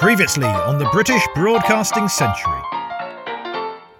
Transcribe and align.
Previously 0.00 0.46
on 0.46 0.78
the 0.78 0.88
British 0.94 1.22
Broadcasting 1.34 2.08
Century. 2.08 2.62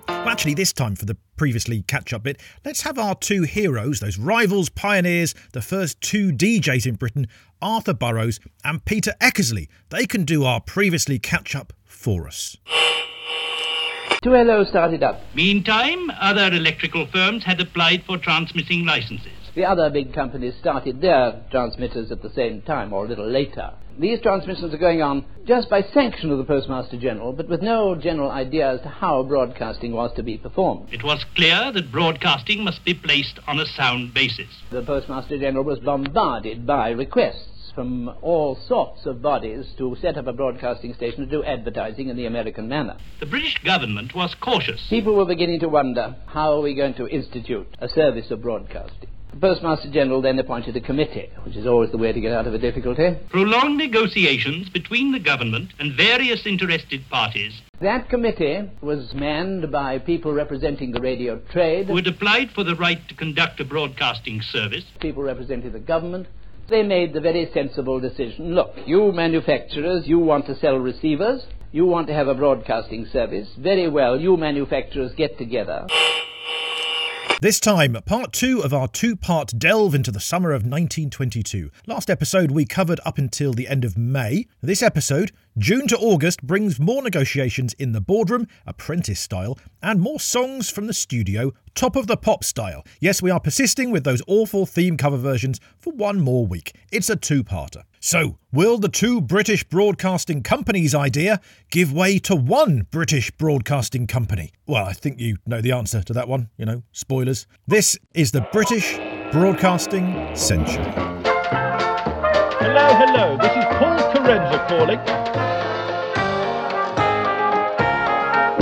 Well, 0.08 0.30
actually, 0.30 0.54
this 0.54 0.72
time 0.72 0.96
for 0.96 1.04
the 1.04 1.14
previously 1.36 1.82
catch 1.82 2.14
up 2.14 2.22
bit, 2.22 2.40
let's 2.64 2.80
have 2.80 2.98
our 2.98 3.14
two 3.14 3.42
heroes, 3.42 4.00
those 4.00 4.16
rivals, 4.16 4.70
pioneers, 4.70 5.34
the 5.52 5.60
first 5.60 6.00
two 6.00 6.32
DJs 6.32 6.86
in 6.86 6.94
Britain, 6.94 7.26
Arthur 7.60 7.92
Burrows 7.92 8.40
and 8.64 8.82
Peter 8.86 9.12
Eckersley. 9.20 9.68
They 9.90 10.06
can 10.06 10.24
do 10.24 10.42
our 10.42 10.62
previously 10.62 11.18
catch 11.18 11.54
up 11.54 11.74
for 11.84 12.26
us. 12.26 12.56
2LO 14.24 14.66
started 14.70 15.02
up. 15.02 15.20
Meantime, 15.34 16.10
other 16.18 16.46
electrical 16.46 17.08
firms 17.12 17.44
had 17.44 17.60
applied 17.60 18.04
for 18.06 18.16
transmitting 18.16 18.86
licenses. 18.86 19.32
The 19.54 19.66
other 19.66 19.90
big 19.90 20.14
companies 20.14 20.54
started 20.58 21.02
their 21.02 21.42
transmitters 21.50 22.10
at 22.10 22.22
the 22.22 22.30
same 22.30 22.62
time 22.62 22.94
or 22.94 23.04
a 23.04 23.08
little 23.08 23.28
later. 23.28 23.74
These 24.00 24.22
transmissions 24.22 24.72
are 24.72 24.78
going 24.78 25.02
on 25.02 25.26
just 25.44 25.68
by 25.68 25.82
sanction 25.82 26.30
of 26.30 26.38
the 26.38 26.44
Postmaster 26.44 26.96
General, 26.96 27.34
but 27.34 27.50
with 27.50 27.60
no 27.60 27.94
general 27.94 28.30
idea 28.30 28.72
as 28.72 28.80
to 28.80 28.88
how 28.88 29.22
broadcasting 29.22 29.92
was 29.92 30.10
to 30.16 30.22
be 30.22 30.38
performed. 30.38 30.88
It 30.90 31.04
was 31.04 31.22
clear 31.36 31.70
that 31.70 31.92
broadcasting 31.92 32.64
must 32.64 32.82
be 32.82 32.94
placed 32.94 33.38
on 33.46 33.60
a 33.60 33.66
sound 33.66 34.14
basis. 34.14 34.48
The 34.70 34.80
Postmaster 34.80 35.38
General 35.38 35.64
was 35.64 35.80
bombarded 35.80 36.66
by 36.66 36.92
requests 36.92 37.72
from 37.74 38.10
all 38.22 38.56
sorts 38.66 39.04
of 39.04 39.20
bodies 39.20 39.66
to 39.76 39.94
set 40.00 40.16
up 40.16 40.26
a 40.26 40.32
broadcasting 40.32 40.94
station 40.94 41.20
to 41.20 41.30
do 41.30 41.44
advertising 41.44 42.08
in 42.08 42.16
the 42.16 42.24
American 42.24 42.68
manner. 42.68 42.96
The 43.20 43.26
British 43.26 43.62
government 43.62 44.14
was 44.14 44.34
cautious. 44.40 44.80
People 44.88 45.14
were 45.14 45.26
beginning 45.26 45.60
to 45.60 45.68
wonder 45.68 46.16
how 46.24 46.54
are 46.54 46.62
we 46.62 46.74
going 46.74 46.94
to 46.94 47.06
institute 47.06 47.68
a 47.80 47.88
service 47.88 48.30
of 48.30 48.40
broadcasting. 48.40 49.09
The 49.32 49.36
Postmaster 49.36 49.90
General 49.90 50.20
then 50.20 50.38
appointed 50.40 50.76
a 50.76 50.80
committee, 50.80 51.30
which 51.44 51.56
is 51.56 51.66
always 51.66 51.90
the 51.92 51.98
way 51.98 52.12
to 52.12 52.20
get 52.20 52.32
out 52.32 52.48
of 52.48 52.54
a 52.54 52.58
difficulty. 52.58 53.16
Prolonged 53.28 53.78
negotiations 53.78 54.68
between 54.68 55.12
the 55.12 55.20
government 55.20 55.72
and 55.78 55.96
various 55.96 56.46
interested 56.46 57.08
parties 57.08 57.52
That 57.80 58.08
committee 58.08 58.68
was 58.82 59.14
manned 59.14 59.70
by 59.70 59.98
people 59.98 60.32
representing 60.32 60.90
the 60.90 61.00
radio 61.00 61.38
trade, 61.52 61.86
who 61.86 61.96
had 61.96 62.08
applied 62.08 62.50
for 62.50 62.64
the 62.64 62.74
right 62.74 63.00
to 63.08 63.14
conduct 63.14 63.60
a 63.60 63.64
broadcasting 63.64 64.42
service. 64.42 64.84
people 65.00 65.22
representing 65.22 65.72
the 65.72 65.78
government. 65.78 66.26
They 66.68 66.82
made 66.82 67.12
the 67.12 67.20
very 67.20 67.50
sensible 67.54 68.00
decision 68.00 68.54
look, 68.54 68.74
you 68.84 69.12
manufacturers, 69.12 70.06
you 70.06 70.18
want 70.18 70.46
to 70.46 70.56
sell 70.56 70.76
receivers, 70.76 71.46
you 71.72 71.86
want 71.86 72.08
to 72.08 72.14
have 72.14 72.28
a 72.28 72.34
broadcasting 72.34 73.06
service. 73.06 73.48
Very 73.58 73.88
well, 73.88 74.20
you 74.20 74.36
manufacturers 74.36 75.12
get 75.16 75.38
together. 75.38 75.86
This 77.42 77.58
time, 77.58 77.96
part 78.04 78.34
two 78.34 78.62
of 78.62 78.74
our 78.74 78.86
two 78.86 79.16
part 79.16 79.54
delve 79.58 79.94
into 79.94 80.10
the 80.10 80.20
summer 80.20 80.50
of 80.50 80.60
1922. 80.66 81.70
Last 81.86 82.10
episode 82.10 82.50
we 82.50 82.66
covered 82.66 83.00
up 83.06 83.16
until 83.16 83.54
the 83.54 83.66
end 83.66 83.82
of 83.82 83.96
May. 83.96 84.46
This 84.60 84.82
episode, 84.82 85.32
June 85.58 85.88
to 85.88 85.98
August, 85.98 86.46
brings 86.46 86.78
more 86.78 87.02
negotiations 87.02 87.72
in 87.74 87.92
the 87.92 88.00
boardroom, 88.00 88.46
apprentice 88.66 89.20
style, 89.20 89.58
and 89.82 90.00
more 90.00 90.20
songs 90.20 90.70
from 90.70 90.86
the 90.86 90.94
studio, 90.94 91.52
top 91.74 91.96
of 91.96 92.06
the 92.06 92.16
pop 92.16 92.44
style. 92.44 92.84
Yes, 93.00 93.20
we 93.20 93.30
are 93.30 93.40
persisting 93.40 93.90
with 93.90 94.04
those 94.04 94.22
awful 94.26 94.64
theme 94.64 94.96
cover 94.96 95.16
versions 95.16 95.60
for 95.78 95.92
one 95.92 96.20
more 96.20 96.46
week. 96.46 96.74
It's 96.92 97.10
a 97.10 97.16
two 97.16 97.42
parter. 97.42 97.82
So, 97.98 98.38
will 98.52 98.78
the 98.78 98.88
two 98.88 99.20
British 99.20 99.64
broadcasting 99.64 100.42
companies 100.42 100.94
idea 100.94 101.40
give 101.70 101.92
way 101.92 102.18
to 102.20 102.34
one 102.34 102.86
British 102.90 103.30
broadcasting 103.32 104.06
company? 104.06 104.52
Well, 104.66 104.86
I 104.86 104.94
think 104.94 105.20
you 105.20 105.36
know 105.46 105.60
the 105.60 105.72
answer 105.72 106.02
to 106.04 106.12
that 106.14 106.28
one, 106.28 106.48
you 106.56 106.64
know, 106.64 106.82
spoilers. 106.92 107.46
This 107.66 107.98
is 108.14 108.32
the 108.32 108.46
British 108.52 108.96
Broadcasting 109.32 110.34
Century. 110.34 110.84
Hello, 112.62 112.94
hello. 112.94 113.36
This 113.36 113.56
is 113.56 113.64
Paul 113.78 113.99
Kerensa 114.12 114.66
calling. 114.66 114.98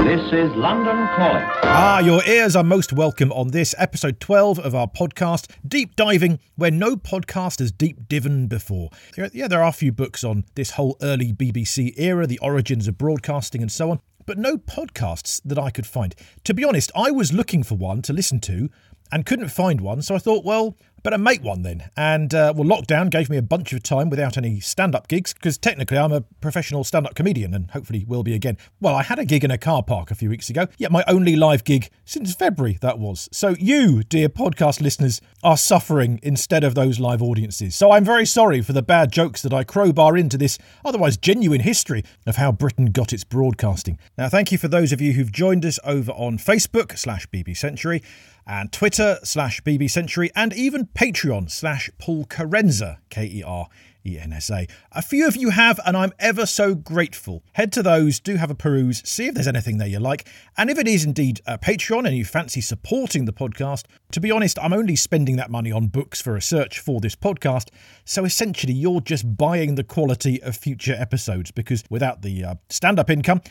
This 0.07 0.33
is 0.33 0.55
London 0.57 1.09
calling. 1.17 1.45
Ah, 1.63 2.01
your 2.01 2.23
ears 2.25 2.55
are 2.55 2.63
most 2.63 2.93
welcome 2.93 3.33
on 3.33 3.49
this 3.49 3.75
episode 3.79 4.21
12 4.21 4.59
of 4.59 4.75
our 4.75 4.87
podcast, 4.87 5.51
Deep 5.67 5.97
Diving, 5.97 6.39
where 6.57 6.71
no 6.71 6.97
podcast 6.97 7.61
has 7.61 7.73
deep 7.73 8.09
diven 8.09 8.47
before. 8.49 8.91
Yeah, 9.33 9.49
there 9.49 9.63
are 9.63 9.69
a 9.69 9.73
few 9.73 9.91
books 9.91 10.23
on 10.23 10.45
this 10.55 10.73
whole 10.73 10.99
early 11.01 11.33
BBC 11.33 11.95
era, 11.97 12.27
the 12.27 12.39
origins 12.41 12.87
of 12.87 12.99
broadcasting, 12.99 13.63
and 13.63 13.73
so 13.73 13.91
on, 13.91 14.01
but 14.27 14.37
no 14.37 14.59
podcasts 14.59 15.41
that 15.47 15.59
I 15.59 15.71
could 15.71 15.87
find. 15.87 16.15
To 16.45 16.53
be 16.53 16.65
honest, 16.65 16.93
I 16.95 17.11
was 17.11 17.33
looking 17.33 17.63
for 17.63 17.75
one 17.75 18.03
to 18.03 18.13
listen 18.13 18.41
to 18.41 18.69
and 19.11 19.25
couldn't 19.25 19.49
find 19.49 19.81
one, 19.81 20.03
so 20.03 20.15
I 20.15 20.19
thought, 20.19 20.45
well, 20.45 20.77
better 21.03 21.19
make 21.19 21.43
one 21.43 21.63
then. 21.63 21.91
And 21.97 22.35
uh, 22.35 22.53
well, 22.57 22.67
lockdown 22.67 23.11
gave 23.11 23.31
me 23.31 23.37
a 23.37 23.43
bunch 23.43 23.73
of 23.73 23.83
time 23.83 24.11
without 24.11 24.37
any 24.37 24.61
stand-up 24.61 25.09
gigs 25.09 25.33
because 25.33 25.59
technically 25.59 25.99
I'm 25.99 26.13
a 26.13 26.23
professional 26.41 26.85
stand-up 26.85 27.15
comedian 27.15 27.55
and 27.55 27.71
hopefully 27.71 28.05
will 28.07 28.23
be 28.23 28.35
again. 28.35 28.57
Well, 28.81 28.95
I 28.95 29.03
had 29.03 29.19
a 29.19 29.25
gig 29.25 29.45
in 29.45 29.51
a 29.51 29.59
car 29.59 29.83
park 29.83 30.11
a 30.11 30.15
few 30.15 30.29
weeks 30.29 30.51
ago, 30.51 30.67
yet 30.77 30.93
my 30.93 31.05
only 31.07 31.37
live 31.37 31.65
gig 31.65 31.89
since 32.05 32.35
February 32.35 32.79
that 32.81 32.99
was. 32.99 33.29
So 33.33 33.55
you, 33.59 34.03
dear 34.03 34.29
podcast 34.29 34.81
listeners, 34.81 35.21
are 35.43 35.57
suffering 35.57 36.21
instead 36.23 36.65
of 36.65 36.75
those 36.75 36.99
live 36.99 37.23
audiences. 37.23 37.75
So 37.75 37.93
I'm 37.93 38.05
very 38.05 38.27
sorry 38.27 38.63
for 38.63 38.73
the 38.73 38.83
bad 38.83 39.13
jokes 39.13 39.43
that 39.43 39.53
I 39.53 39.65
crowbar 39.65 40.17
into 40.17 40.37
this 40.37 40.59
otherwise 40.85 41.17
genuine 41.17 41.61
history 41.61 42.05
of 42.27 42.37
how 42.37 42.53
Britain 42.53 42.87
got 42.87 43.13
its 43.13 43.25
broadcasting. 43.25 43.99
Now, 44.17 44.29
thank 44.29 44.53
you 44.53 44.59
for 44.59 44.69
those 44.69 44.93
of 44.93 45.01
you 45.01 45.13
who've 45.13 45.33
joined 45.33 45.65
us 45.65 45.79
over 45.85 46.13
on 46.13 46.39
Facebook 46.39 46.99
slash 46.99 47.27
BB 47.29 47.57
Century 47.57 48.03
and 48.49 48.73
Twitter 48.73 49.19
slash 49.23 49.61
BB 49.61 49.91
Century, 49.91 50.31
and 50.35 50.55
even 50.55 50.87
Patreon 50.87 51.51
slash 51.51 51.91
Paul 51.99 52.25
Kerensa, 52.25 52.97
K 53.11 53.27
E 53.27 53.43
R 53.43 53.69
E 54.07 54.19
N 54.19 54.33
S 54.33 54.51
A. 54.51 54.67
A 54.93 55.03
few 55.03 55.29
of 55.29 55.37
you 55.37 55.51
have, 55.51 55.79
and 55.85 55.97
I'm 55.97 56.13
ever 56.19 56.47
so 56.47 56.75
grateful. 56.75 57.45
Head 57.53 57.73
to 57.73 57.83
those, 57.83 58.19
do 58.19 58.37
have 58.37 58.51
a 58.51 58.55
peruse, 58.55 59.03
see 59.05 59.27
if 59.27 59.35
there's 59.35 59.47
anything 59.47 59.77
there 59.77 59.87
you 59.87 60.01
like, 60.01 60.27
and 60.57 60.71
if 60.71 60.79
it 60.79 60.89
is 60.89 61.05
indeed 61.05 61.41
a 61.47 61.59
Patreon 61.59 62.07
and 62.07 62.17
you 62.17 62.25
fancy 62.25 62.63
supporting 62.63 63.27
the 63.27 63.33
podcast, 63.33 63.85
to 64.13 64.21
be 64.21 64.31
honest, 64.31 64.59
I'm 64.61 64.73
only 64.73 64.97
spending 64.97 65.37
that 65.37 65.51
money 65.51 65.71
on 65.71 65.89
books 65.89 66.21
for 66.21 66.33
research 66.33 66.79
for 66.79 67.01
this 67.01 67.15
podcast, 67.15 67.69
so 68.05 68.25
essentially 68.25 68.73
you're 68.73 69.03
just 69.03 69.37
buying 69.37 69.75
the 69.75 69.85
quality 69.85 70.43
of 70.43 70.57
future 70.57 70.97
episodes 70.99 71.51
because 71.51 71.85
without 71.91 72.23
the 72.23 72.45
uh, 72.45 72.55
stand 72.71 72.99
up 72.99 73.11
income, 73.11 73.43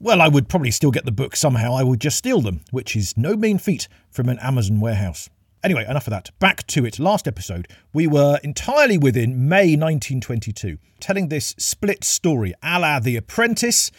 well, 0.00 0.22
I 0.22 0.28
would 0.28 0.48
probably 0.48 0.70
still 0.70 0.90
get 0.90 1.04
the 1.04 1.12
book 1.12 1.36
somehow. 1.36 1.74
I 1.74 1.82
would 1.82 2.00
just 2.00 2.16
steal 2.16 2.40
them, 2.40 2.62
which 2.70 2.96
is 2.96 3.16
no 3.18 3.36
mean 3.36 3.58
feat 3.58 3.86
from 4.10 4.30
an 4.30 4.38
Amazon 4.38 4.80
warehouse. 4.80 5.28
Anyway, 5.62 5.84
enough 5.86 6.06
of 6.06 6.10
that. 6.12 6.30
Back 6.38 6.66
to 6.68 6.86
it. 6.86 6.98
Last 6.98 7.28
episode, 7.28 7.68
we 7.92 8.06
were 8.06 8.40
entirely 8.42 8.96
within 8.96 9.46
May 9.46 9.76
1922, 9.76 10.78
telling 11.00 11.28
this 11.28 11.54
split 11.58 12.02
story 12.02 12.54
a 12.62 12.80
la 12.80 12.98
The 12.98 13.16
Apprentice, 13.16 13.90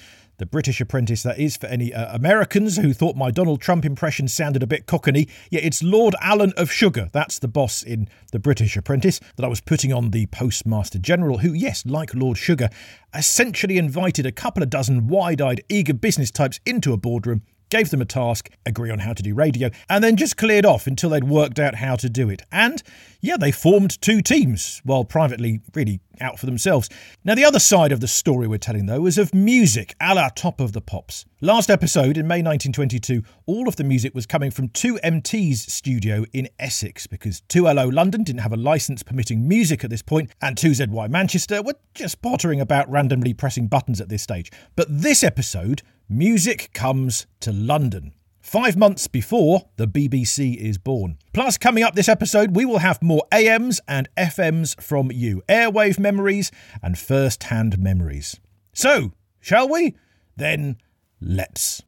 the 0.41 0.45
British 0.47 0.81
Apprentice, 0.81 1.21
that 1.21 1.37
is, 1.37 1.55
for 1.55 1.67
any 1.67 1.93
uh, 1.93 2.15
Americans 2.15 2.77
who 2.77 2.93
thought 2.93 3.15
my 3.15 3.29
Donald 3.29 3.61
Trump 3.61 3.85
impression 3.85 4.27
sounded 4.27 4.63
a 4.63 4.67
bit 4.67 4.87
cockney. 4.87 5.27
Yeah, 5.51 5.59
it's 5.61 5.83
Lord 5.83 6.15
Alan 6.19 6.51
of 6.57 6.71
Sugar. 6.71 7.09
That's 7.13 7.37
the 7.37 7.47
boss 7.47 7.83
in 7.83 8.09
The 8.31 8.39
British 8.39 8.75
Apprentice 8.75 9.19
that 9.35 9.45
I 9.45 9.47
was 9.47 9.61
putting 9.61 9.93
on 9.93 10.09
the 10.09 10.25
Postmaster 10.25 10.97
General, 10.97 11.37
who, 11.37 11.53
yes, 11.53 11.85
like 11.85 12.15
Lord 12.15 12.39
Sugar, 12.39 12.69
essentially 13.13 13.77
invited 13.77 14.25
a 14.25 14.31
couple 14.31 14.63
of 14.63 14.71
dozen 14.71 15.07
wide 15.07 15.41
eyed, 15.41 15.61
eager 15.69 15.93
business 15.93 16.31
types 16.31 16.59
into 16.65 16.91
a 16.91 16.97
boardroom. 16.97 17.43
Gave 17.71 17.89
them 17.89 18.01
a 18.01 18.05
task, 18.05 18.49
agree 18.65 18.91
on 18.91 18.99
how 18.99 19.13
to 19.13 19.23
do 19.23 19.33
radio, 19.33 19.71
and 19.89 20.03
then 20.03 20.17
just 20.17 20.35
cleared 20.35 20.65
off 20.65 20.87
until 20.87 21.09
they'd 21.09 21.23
worked 21.23 21.57
out 21.57 21.75
how 21.75 21.95
to 21.95 22.09
do 22.09 22.29
it. 22.29 22.43
And 22.51 22.83
yeah, 23.21 23.37
they 23.37 23.51
formed 23.51 24.01
two 24.01 24.21
teams, 24.21 24.81
while 24.83 25.05
privately 25.05 25.61
really 25.73 26.01
out 26.19 26.37
for 26.37 26.47
themselves. 26.47 26.89
Now, 27.23 27.33
the 27.35 27.45
other 27.45 27.59
side 27.59 27.91
of 27.91 28.01
the 28.01 28.07
story 28.07 28.47
we're 28.47 28.57
telling, 28.57 28.87
though, 28.87 29.05
is 29.05 29.17
of 29.17 29.33
music, 29.33 29.95
a 30.01 30.13
la 30.13 30.29
top 30.29 30.59
of 30.59 30.73
the 30.73 30.81
pops. 30.81 31.25
Last 31.39 31.69
episode, 31.69 32.17
in 32.17 32.27
May 32.27 32.43
1922, 32.43 33.23
all 33.45 33.67
of 33.67 33.77
the 33.77 33.83
music 33.83 34.13
was 34.13 34.25
coming 34.25 34.51
from 34.51 34.69
2MT's 34.69 35.71
studio 35.71 36.25
in 36.33 36.49
Essex 36.59 37.07
because 37.07 37.41
2LO 37.49 37.93
London 37.93 38.23
didn't 38.23 38.41
have 38.41 38.53
a 38.53 38.57
licence 38.57 39.01
permitting 39.01 39.47
music 39.47 39.83
at 39.83 39.89
this 39.89 40.01
point, 40.01 40.29
and 40.41 40.57
2ZY 40.57 41.09
Manchester 41.09 41.61
were 41.61 41.75
just 41.93 42.21
pottering 42.21 42.59
about 42.59 42.89
randomly 42.91 43.33
pressing 43.33 43.67
buttons 43.67 44.01
at 44.01 44.09
this 44.09 44.21
stage. 44.23 44.51
But 44.75 44.87
this 44.89 45.23
episode, 45.23 45.81
music 46.11 46.69
comes 46.73 47.25
to 47.39 47.51
London. 47.53 48.13
Five 48.41 48.75
months 48.75 49.07
before 49.07 49.69
the 49.77 49.87
BBC 49.87 50.57
is 50.57 50.77
born. 50.77 51.17
Plus, 51.31 51.57
coming 51.57 51.83
up 51.83 51.95
this 51.95 52.09
episode, 52.09 52.53
we 52.53 52.65
will 52.65 52.79
have 52.79 53.01
more 53.01 53.23
AMs 53.31 53.79
and 53.87 54.09
FMs 54.17 54.79
from 54.81 55.09
you, 55.11 55.41
airwave 55.47 55.97
memories 55.97 56.51
and 56.83 56.99
first 56.99 57.43
hand 57.43 57.79
memories. 57.79 58.41
So, 58.73 59.13
shall 59.39 59.69
we? 59.69 59.95
Then 60.35 60.77
let's. 61.21 61.81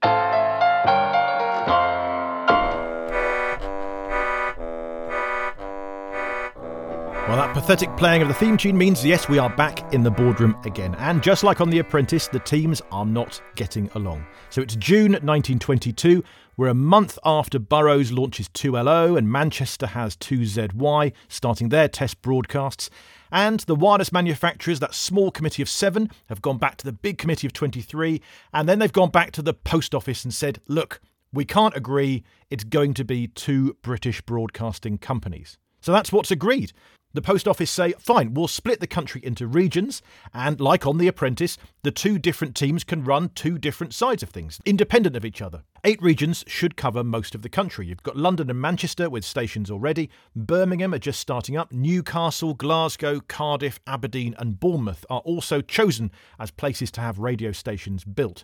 Well, 7.25 7.38
that 7.38 7.54
pathetic 7.54 7.96
playing 7.96 8.22
of 8.22 8.28
the 8.28 8.34
theme 8.34 8.58
tune 8.58 8.78
means, 8.78 9.06
yes, 9.06 9.30
we 9.30 9.40
are 9.40 9.50
back 9.50 9.94
in 9.94 10.04
the 10.04 10.12
boardroom 10.12 10.58
again. 10.66 10.94
And 10.96 11.24
just 11.24 11.42
like 11.42 11.62
on 11.62 11.70
The 11.70 11.80
Apprentice, 11.80 12.28
the 12.28 12.40
teams 12.40 12.81
are 12.92 13.06
not 13.06 13.42
getting 13.56 13.90
along. 13.96 14.25
So 14.50 14.62
it's 14.62 14.75
June 14.75 15.14
1922. 15.14 16.22
We're 16.58 16.68
a 16.68 16.74
month 16.74 17.18
after 17.24 17.60
Burrows 17.60 18.12
launches 18.12 18.50
2LO 18.50 19.18
and 19.18 19.31
Manchester 19.31 19.88
has 19.88 20.18
2ZY, 20.18 21.14
starting 21.30 21.70
their 21.70 21.88
test 21.88 22.22
broadcasts. 22.22 22.90
And 23.31 23.62
the 23.62 23.75
wireless 23.75 24.12
manufacturers, 24.12 24.81
that 24.81 24.94
small 24.94 25.31
committee 25.31 25.62
of 25.62 25.70
seven, 25.70 26.12
have 26.28 26.42
gone 26.42 26.58
back 26.58 26.75
to 26.78 26.86
the 26.86 26.92
big 26.92 27.18
committee 27.18 27.48
of 27.48 27.54
23, 27.54 28.22
and 28.54 28.68
then 28.68 28.80
they've 28.80 28.92
gone 28.92 29.12
back 29.12 29.31
to 29.31 29.42
the 29.42 29.54
post 29.54 29.96
office 29.96 30.25
and 30.25 30.34
said, 30.34 30.60
look, 30.68 31.00
we 31.31 31.46
can't 31.46 31.75
agree. 31.78 32.22
It's 32.50 32.66
going 32.66 32.94
to 32.96 33.06
be 33.06 33.28
two 33.28 33.78
British 33.81 34.22
broadcasting 34.22 34.98
companies. 34.98 35.58
So 35.80 35.94
that's 35.94 36.12
what's 36.12 36.31
agreed. 36.31 36.74
The 37.15 37.21
post 37.21 37.48
office 37.48 37.69
say, 37.69 37.94
fine, 38.00 38.33
we'll 38.33 38.48
split 38.48 38.80
the 38.80 38.88
country 38.88 39.21
into 39.24 39.45
regions, 39.45 40.01
and 40.33 40.60
like 40.60 40.88
on 40.88 40.98
The 40.98 41.07
Apprentice, 41.07 41.60
the 41.83 41.92
two 41.92 42.18
different 42.18 42.56
teams 42.56 42.83
can 42.83 43.04
run 43.04 43.30
two 43.36 43.60
different 43.60 43.94
sides 43.94 44.24
of 44.24 44.30
things, 44.30 44.60
independent 44.65 45.15
of 45.15 45.24
each 45.24 45.39
other. 45.39 45.62
Eight 45.83 46.01
regions 46.01 46.44
should 46.48 46.75
cover 46.75 47.04
most 47.04 47.36
of 47.36 47.44
the 47.44 47.50
country. 47.50 47.86
You've 47.86 48.01
got 48.01 48.18
London 48.18 48.50
and 48.50 48.60
Manchester 48.60 49.12
with 49.12 49.24
stations 49.24 49.69
already, 49.69 50.10
Birmingham 50.36 50.92
are 50.92 51.00
just 51.00 51.19
starting 51.19 51.56
up, 51.56 51.71
Newcastle, 51.71 52.56
Glasgow, 52.56 53.19
Cardiff, 53.19 53.80
Aberdeen, 53.86 54.33
and 54.39 54.60
Bournemouth 54.60 55.06
are 55.07 55.19
also 55.19 55.62
chosen 55.62 56.10
as 56.39 56.50
places 56.50 56.89
to 56.94 57.01
have 57.01 57.19
radio 57.19 57.51
stations 57.51 58.04
built. 58.04 58.44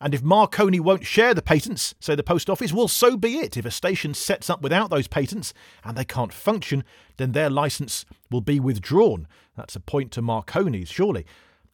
And 0.00 0.14
if 0.14 0.22
Marconi 0.22 0.80
won't 0.80 1.06
share 1.06 1.34
the 1.34 1.42
patents, 1.42 1.94
say 2.00 2.14
the 2.14 2.22
post 2.22 2.48
office, 2.48 2.72
well, 2.72 2.88
so 2.88 3.16
be 3.16 3.38
it. 3.38 3.56
If 3.56 3.64
a 3.64 3.70
station 3.70 4.14
sets 4.14 4.48
up 4.48 4.62
without 4.62 4.90
those 4.90 5.08
patents 5.08 5.52
and 5.84 5.96
they 5.96 6.04
can't 6.04 6.32
function, 6.32 6.84
then 7.16 7.32
their 7.32 7.50
licence 7.50 8.04
will 8.30 8.40
be 8.40 8.60
withdrawn. 8.60 9.26
That's 9.56 9.76
a 9.76 9.80
point 9.80 10.12
to 10.12 10.22
Marconi's, 10.22 10.88
surely. 10.88 11.26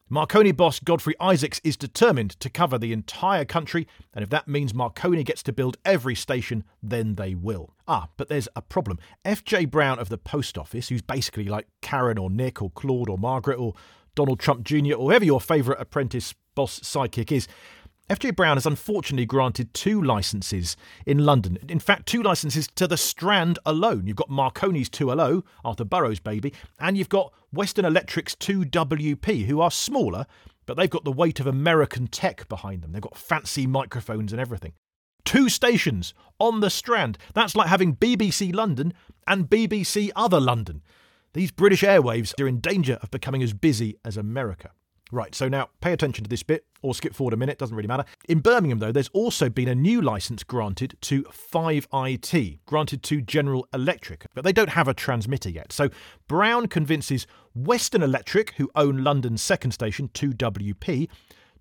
Marconi 0.07 0.51
boss 0.51 0.79
Godfrey 0.79 1.15
Isaacs 1.19 1.59
is 1.63 1.75
determined 1.75 2.39
to 2.39 2.47
cover 2.47 2.77
the 2.77 2.93
entire 2.93 3.43
country, 3.43 3.87
and 4.13 4.21
if 4.21 4.29
that 4.29 4.47
means 4.47 4.71
Marconi 4.71 5.23
gets 5.23 5.41
to 5.43 5.51
build 5.51 5.77
every 5.83 6.13
station, 6.13 6.63
then 6.83 7.15
they 7.15 7.33
will. 7.33 7.73
Ah, 7.87 8.09
but 8.15 8.29
there's 8.29 8.47
a 8.55 8.61
problem. 8.61 8.99
F.J. 9.23 9.65
Brown 9.65 9.97
of 9.97 10.09
the 10.09 10.19
Post 10.19 10.59
Office, 10.59 10.89
who's 10.89 11.01
basically 11.01 11.45
like 11.45 11.67
Karen 11.81 12.19
or 12.19 12.29
Nick 12.29 12.61
or 12.61 12.69
Claude 12.69 13.09
or 13.09 13.17
Margaret 13.17 13.57
or 13.57 13.73
Donald 14.13 14.39
Trump 14.39 14.63
Jr., 14.63 14.93
or 14.93 15.09
whoever 15.09 15.25
your 15.25 15.41
favourite 15.41 15.81
apprentice 15.81 16.35
boss 16.53 16.79
sidekick 16.81 17.31
is, 17.31 17.47
FJ 18.07 18.35
Brown 18.35 18.57
has 18.57 18.67
unfortunately 18.67 19.25
granted 19.25 19.73
two 19.73 19.99
licences 19.99 20.77
in 21.07 21.25
London. 21.25 21.57
In 21.67 21.79
fact, 21.79 22.05
two 22.05 22.21
licences 22.21 22.67
to 22.75 22.85
the 22.85 22.97
Strand 22.97 23.57
alone. 23.65 24.05
You've 24.05 24.15
got 24.15 24.29
Marconi's 24.29 24.91
2LO, 24.91 25.41
Arthur 25.63 25.85
Burrows' 25.85 26.19
baby, 26.19 26.53
and 26.79 26.99
you've 26.99 27.09
got 27.09 27.33
Western 27.51 27.83
Electric's 27.83 28.35
2WP, 28.35 29.47
who 29.47 29.59
are 29.59 29.71
smaller, 29.71 30.27
but 30.67 30.77
they've 30.77 30.87
got 30.87 31.03
the 31.03 31.11
weight 31.11 31.39
of 31.39 31.47
American 31.47 32.05
tech 32.05 32.47
behind 32.47 32.83
them. 32.83 32.91
They've 32.91 33.01
got 33.01 33.17
fancy 33.17 33.65
microphones 33.65 34.31
and 34.31 34.39
everything. 34.39 34.73
Two 35.23 35.49
stations 35.49 36.13
on 36.37 36.59
the 36.59 36.69
Strand. 36.69 37.17
That's 37.33 37.55
like 37.55 37.69
having 37.69 37.95
BBC 37.95 38.53
London 38.53 38.93
and 39.25 39.49
BBC 39.49 40.11
Other 40.15 40.39
London. 40.39 40.83
These 41.33 41.49
British 41.49 41.81
airwaves 41.81 42.39
are 42.39 42.47
in 42.47 42.59
danger 42.59 42.99
of 43.01 43.09
becoming 43.09 43.41
as 43.41 43.53
busy 43.53 43.97
as 44.05 44.15
America. 44.15 44.69
Right, 45.11 45.35
so 45.35 45.47
now 45.47 45.69
pay 45.81 45.93
attention 45.93 46.23
to 46.23 46.29
this 46.29 46.41
bit, 46.41 46.65
or 46.81 46.95
skip 46.95 47.13
forward 47.13 47.33
a 47.33 47.37
minute, 47.37 47.59
doesn't 47.59 47.75
really 47.75 47.87
matter. 47.87 48.05
In 48.27 48.39
Birmingham, 48.39 48.79
though, 48.79 48.91
there's 48.91 49.09
also 49.09 49.49
been 49.49 49.67
a 49.67 49.75
new 49.75 50.01
licence 50.01 50.43
granted 50.43 50.97
to 51.01 51.23
5IT, 51.23 52.59
granted 52.65 53.03
to 53.03 53.21
General 53.21 53.67
Electric, 53.71 54.25
but 54.33 54.43
they 54.43 54.51
don't 54.51 54.71
have 54.71 54.87
a 54.87 54.95
transmitter 54.95 55.49
yet. 55.49 55.71
So 55.71 55.89
Brown 56.27 56.67
convinces 56.67 57.27
Western 57.53 58.01
Electric, 58.01 58.55
who 58.57 58.71
own 58.75 59.03
London's 59.03 59.43
second 59.43 59.71
station, 59.71 60.09
2WP, 60.09 61.07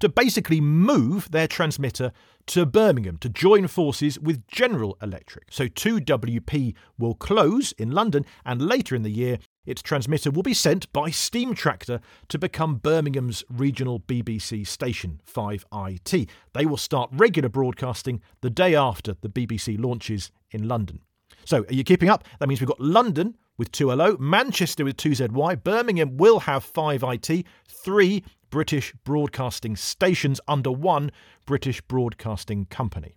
to 0.01 0.09
basically 0.09 0.61
move 0.61 1.31
their 1.31 1.47
transmitter 1.47 2.13
to 2.47 2.67
Birmingham 2.67 3.19
to 3.19 3.29
join 3.29 3.69
forces 3.69 4.19
with 4.19 4.47
General 4.49 4.97
Electric. 5.03 5.49
So 5.51 5.69
2WP 5.69 6.75
will 6.99 7.15
close 7.15 7.73
in 7.73 7.91
London, 7.91 8.25
and 8.45 8.63
later 8.63 8.95
in 8.97 9.03
the 9.03 9.11
year, 9.11 9.39
its 9.67 9.83
transmitter 9.83 10.31
will 10.31 10.43
be 10.43 10.55
sent 10.55 10.93
by 10.93 11.11
steam 11.11 11.55
tractor 11.55 12.01
to 12.29 12.39
become 12.39 12.77
Birmingham's 12.77 13.45
regional 13.49 14.01
BBC 14.01 14.67
station, 14.67 15.21
5IT. 15.27 16.29
They 16.53 16.67
will 16.67 16.77
start 16.77 17.11
regular 17.13 17.49
broadcasting 17.49 18.21
the 18.41 18.51
day 18.51 18.75
after 18.75 19.17
the 19.21 19.29
BBC 19.29 19.83
launches 19.83 20.31
in 20.51 20.69
London. 20.69 21.01
So, 21.45 21.65
are 21.69 21.75
you 21.75 21.85
keeping 21.85 22.09
up? 22.09 22.25
That 22.39 22.49
means 22.49 22.61
we've 22.61 22.69
got 22.69 22.81
London 22.81 23.37
with 23.57 23.71
2LO, 23.71 24.19
Manchester 24.19 24.85
with 24.85 24.97
2ZY, 24.97 25.63
Birmingham 25.63 26.17
will 26.17 26.41
have 26.41 26.71
5IT, 26.71 27.45
three 27.69 28.25
British 28.51 28.95
broadcasting 29.05 29.77
stations 29.77 30.41
under 30.49 30.71
one 30.71 31.11
British 31.47 31.81
broadcasting 31.83 32.67
company. 32.67 33.17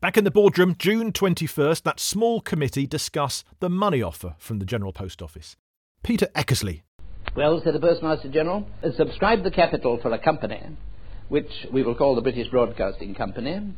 Back 0.00 0.16
in 0.16 0.24
the 0.24 0.30
boardroom, 0.30 0.76
June 0.78 1.12
21st, 1.12 1.82
that 1.82 2.00
small 2.00 2.40
committee 2.40 2.86
discuss 2.86 3.44
the 3.60 3.70
money 3.70 4.02
offer 4.02 4.34
from 4.38 4.58
the 4.58 4.66
General 4.66 4.92
Post 4.92 5.22
Office. 5.22 5.56
Peter 6.06 6.28
Eckersley. 6.36 6.82
Well, 7.34 7.60
said 7.64 7.74
the 7.74 7.80
Postmaster 7.80 8.30
General, 8.30 8.64
subscribe 8.96 9.42
the 9.42 9.50
capital 9.50 9.98
for 10.00 10.12
a 10.12 10.18
company, 10.20 10.62
which 11.28 11.50
we 11.72 11.82
will 11.82 11.96
call 11.96 12.14
the 12.14 12.20
British 12.20 12.46
Broadcasting 12.46 13.12
Company, 13.16 13.72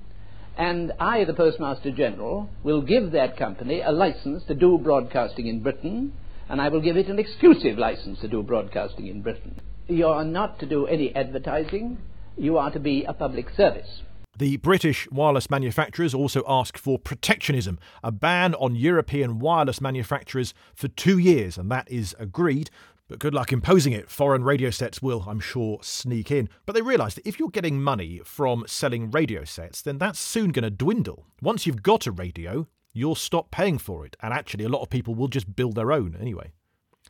and 0.59 0.93
I, 1.01 1.25
the 1.25 1.33
Postmaster 1.33 1.91
General, 1.91 2.51
will 2.63 2.83
give 2.83 3.13
that 3.13 3.39
company 3.39 3.81
a 3.81 3.91
license 3.91 4.45
to 4.45 4.55
do 4.55 4.77
broadcasting 4.77 5.47
in 5.47 5.63
Britain, 5.63 6.13
and 6.51 6.61
I 6.61 6.69
will 6.69 6.83
give 6.83 6.99
it 6.99 7.09
an 7.09 7.19
exclusive 7.19 7.79
license 7.79 8.21
to 8.21 8.29
do 8.29 8.43
broadcasting 8.43 9.07
in 9.07 9.23
Britain. 9.23 9.59
You 9.87 10.09
are 10.09 10.25
not 10.25 10.59
to 10.59 10.67
do 10.67 10.87
any 10.87 11.17
advertising, 11.17 11.97
you 12.37 12.59
are 12.59 12.71
to 12.73 12.79
be 12.79 13.05
a 13.05 13.15
public 13.15 13.47
service. 13.57 14.03
The 14.39 14.57
British 14.59 15.11
wireless 15.11 15.51
manufacturers 15.51 16.15
also 16.15 16.45
ask 16.47 16.79
for 16.79 16.97
protectionism, 16.97 17.77
a 18.05 18.13
ban 18.13 18.55
on 18.55 18.77
European 18.77 19.41
wireless 19.41 19.81
manufacturers 19.81 20.55
for 20.77 20.87
two 20.87 21.19
years, 21.19 21.59
and 21.59 21.69
that 21.73 21.91
is 21.91 22.15
agreed. 22.21 22.71
But 23.09 23.19
good 23.19 23.35
luck 23.35 23.53
imposing 23.53 23.95
it. 23.95 24.09
Foreign 24.09 24.45
radio 24.45 24.71
sets 24.71 25.03
will, 25.03 25.25
I'm 25.27 25.41
sure, 25.41 25.81
sneak 25.83 26.31
in. 26.31 26.49
But 26.67 26.75
they 26.75 26.83
realise 26.83 27.15
that 27.15 27.27
if 27.27 27.41
you're 27.41 27.49
getting 27.49 27.83
money 27.83 28.21
from 28.23 28.63
selling 28.69 29.11
radio 29.11 29.43
sets, 29.43 29.83
then 29.83 29.99
that's 29.99 30.21
soon 30.21 30.53
going 30.53 30.63
to 30.63 30.71
dwindle. 30.71 31.27
Once 31.43 31.67
you've 31.67 31.83
got 31.83 32.07
a 32.07 32.13
radio, 32.13 32.69
you'll 32.93 33.17
stop 33.17 33.51
paying 33.51 33.79
for 33.79 34.07
it. 34.07 34.17
And 34.23 34.33
actually, 34.33 34.65
a 34.65 34.69
lot 34.69 34.83
of 34.83 34.89
people 34.89 35.17
will 35.17 35.27
just 35.27 35.57
build 35.57 35.75
their 35.75 35.91
own 35.91 36.17
anyway. 36.21 36.53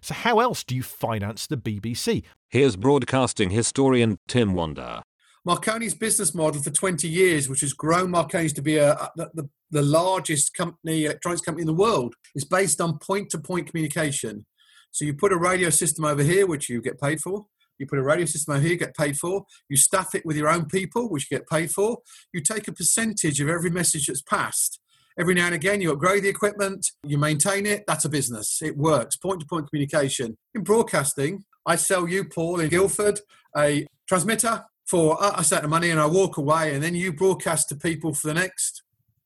So, 0.01 0.15
how 0.15 0.41
else 0.41 0.65
do 0.65 0.75
you 0.75 0.83
finance 0.83 1.47
the 1.47 1.59
BBC? 1.59 2.23
Here's 2.49 2.77
broadcasting 2.77 3.51
historian 3.51 4.17
Tim 4.29 4.55
Wander. 4.55 5.03
Marconi's 5.47 5.95
business 5.95 6.35
model 6.35 6.63
for 6.63 6.71
20 6.71 7.09
years, 7.09 7.49
which 7.49 7.61
has 7.61 7.73
grown 7.73 8.11
Marconi's 8.11 8.53
to 8.55 8.63
be 8.63 8.77
a, 8.77 9.11
the, 9.17 9.49
the 9.71 9.83
largest 9.83 10.55
company, 10.55 11.05
electronics 11.05 11.43
company 11.43 11.63
in 11.63 11.67
the 11.67 11.75
world, 11.75 12.15
is 12.35 12.45
based 12.45 12.81
on 12.81 12.99
point 12.99 13.31
to 13.31 13.39
point 13.39 13.69
communication. 13.69 14.47
So 14.91 15.05
you 15.05 15.15
put 15.15 15.33
a 15.33 15.39
radio 15.39 15.71
system 15.71 16.05
over 16.05 16.23
here, 16.23 16.47
which 16.47 16.69
you 16.69 16.81
get 16.81 17.01
paid 17.01 17.21
for. 17.21 17.47
You 17.79 17.87
put 17.87 17.99
a 17.99 18.03
radio 18.03 18.27
system 18.27 18.55
over 18.55 18.63
here, 18.63 18.73
you 18.73 18.79
get 18.79 18.97
paid 18.97 19.17
for. 19.17 19.45
You 19.69 19.77
staff 19.77 20.15
it 20.15 20.27
with 20.27 20.37
your 20.37 20.49
own 20.49 20.67
people, 20.67 21.09
which 21.09 21.31
you 21.31 21.39
get 21.39 21.49
paid 21.49 21.71
for. 21.71 21.99
You 22.33 22.41
take 22.41 22.67
a 22.67 22.73
percentage 22.73 23.41
of 23.41 23.49
every 23.49 23.71
message 23.71 24.07
that's 24.07 24.23
passed. 24.23 24.81
Every 25.19 25.35
now 25.35 25.47
and 25.47 25.55
again, 25.55 25.81
you 25.81 25.93
upgrade 25.93 26.23
the 26.23 26.29
equipment, 26.29 26.93
you 27.05 27.19
maintain 27.19 27.67
it. 27.67 27.85
That's 27.89 28.05
a 28.05 28.09
business. 28.09 28.61
It 28.63 28.77
works. 28.77 29.17
Point 29.17 29.41
to 29.41 29.47
point 29.47 29.69
communication. 29.69 30.37
In 30.55 30.63
broadcasting, 30.63 31.45
I 31.67 31.77
sell 31.77 32.09
you, 32.09 32.25
Paul, 32.25 32.61
in 32.61 32.69
Guildford, 32.69 33.21
a 33.57 33.87
transmitter 34.09 34.65
for 34.89 35.19
a 35.21 35.45
certain 35.45 35.69
money 35.69 35.91
and 35.91 36.01
I 36.01 36.07
walk 36.07 36.39
away, 36.39 36.75
and 36.75 36.83
then 36.83 36.95
you 36.95 37.13
broadcast 37.13 37.69
to 37.69 37.77
people 37.77 38.15
for 38.15 38.27
the 38.27 38.35
next 38.35 38.83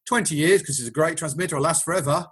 20 0.07 0.35
years 0.35 0.61
because 0.61 0.81
it's 0.81 0.89
a 0.89 0.93
great 0.93 1.17
transmitter, 1.17 1.55
it'll 1.55 1.63
last 1.63 1.85
forever, 1.85 2.27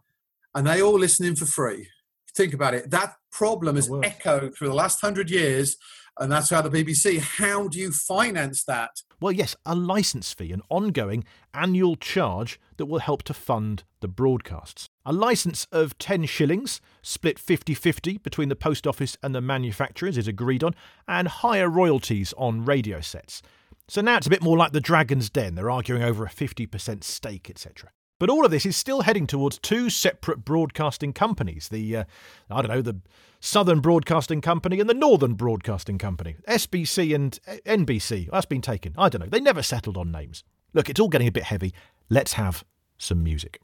and 0.55 0.67
they 0.67 0.83
all 0.83 0.99
listen 0.99 1.25
in 1.25 1.37
for 1.37 1.47
free. 1.47 1.89
Think 2.37 2.53
about 2.53 2.75
it. 2.75 2.91
That 2.91 3.15
problem 3.31 3.77
has 3.77 3.91
echoed 4.03 4.57
through 4.57 4.69
the 4.69 4.75
last 4.75 5.01
hundred 5.01 5.31
years, 5.31 5.77
and 6.19 6.31
that's 6.31 6.51
how 6.51 6.61
the 6.61 6.71
BBC. 6.71 7.21
How 7.21 7.69
do 7.69 7.79
you 7.79 7.93
finance 7.93 8.65
that? 8.65 8.91
Well, 9.21 9.33
yes, 9.33 9.55
a 9.65 9.75
licence 9.75 10.33
fee, 10.33 10.53
an 10.53 10.63
ongoing 10.69 11.25
annual 11.55 11.95
charge 11.95 12.59
that 12.79 12.87
will 12.87 12.99
help 12.99 13.23
to 13.25 13.35
fund 13.35 13.85
the 14.01 14.09
broadcasts. 14.09 14.90
A 15.07 15.13
licence 15.13 15.67
of 15.73 15.97
10 15.99 16.27
shillings, 16.27 16.81
split 17.01 17.39
50 17.39 17.73
50 17.73 18.19
between 18.19 18.51
the 18.51 18.57
post 18.57 18.87
office 18.87 19.17
and 19.23 19.35
the 19.35 19.41
manufacturers, 19.41 20.19
is 20.19 20.29
agreed 20.29 20.63
on, 20.63 20.75
and 21.09 21.27
higher 21.27 21.71
royalties 21.71 22.35
on 22.37 22.67
radio 22.67 23.01
sets. 23.01 23.41
So 23.89 24.03
now 24.03 24.19
it's 24.19 24.27
a 24.27 24.31
bit 24.31 24.43
more 24.43 24.59
like 24.59 24.73
the 24.73 24.81
Dragon's 24.81 25.31
Den. 25.31 25.55
They're 25.55 25.71
arguing 25.71 26.03
over 26.03 26.25
a 26.25 26.29
50% 26.29 27.03
stake, 27.03 27.49
etc. 27.49 27.91
But 28.19 28.29
all 28.29 28.45
of 28.45 28.51
this 28.51 28.67
is 28.67 28.77
still 28.77 29.01
heading 29.01 29.27
towards 29.27 29.59
two 29.59 29.89
separate 29.89 30.45
broadcasting 30.45 31.15
companies 31.15 31.69
the, 31.71 31.97
uh, 31.97 32.05
I 32.51 32.61
don't 32.61 32.71
know, 32.71 32.83
the 32.83 33.01
Southern 33.41 33.81
Broadcasting 33.81 34.43
Company 34.43 34.79
and 34.79 34.89
the 34.89 34.95
Northern 34.95 35.33
Broadcasting 35.33 35.97
Company. 35.97 36.37
SBC 36.47 37.15
and 37.15 37.41
uh, 37.49 37.57
NBC. 37.65 38.31
That's 38.31 38.45
been 38.45 38.61
taken. 38.61 38.95
I 38.99 39.09
don't 39.09 39.23
know. 39.23 39.29
They 39.29 39.41
never 39.41 39.63
settled 39.63 39.97
on 39.97 40.13
names. 40.13 40.45
Look, 40.75 40.91
it's 40.91 41.01
all 41.01 41.09
getting 41.09 41.29
a 41.29 41.33
bit 41.33 41.45
heavy. 41.45 41.73
Let's 42.11 42.35
have 42.35 42.65
some 42.99 43.25
music. 43.25 43.61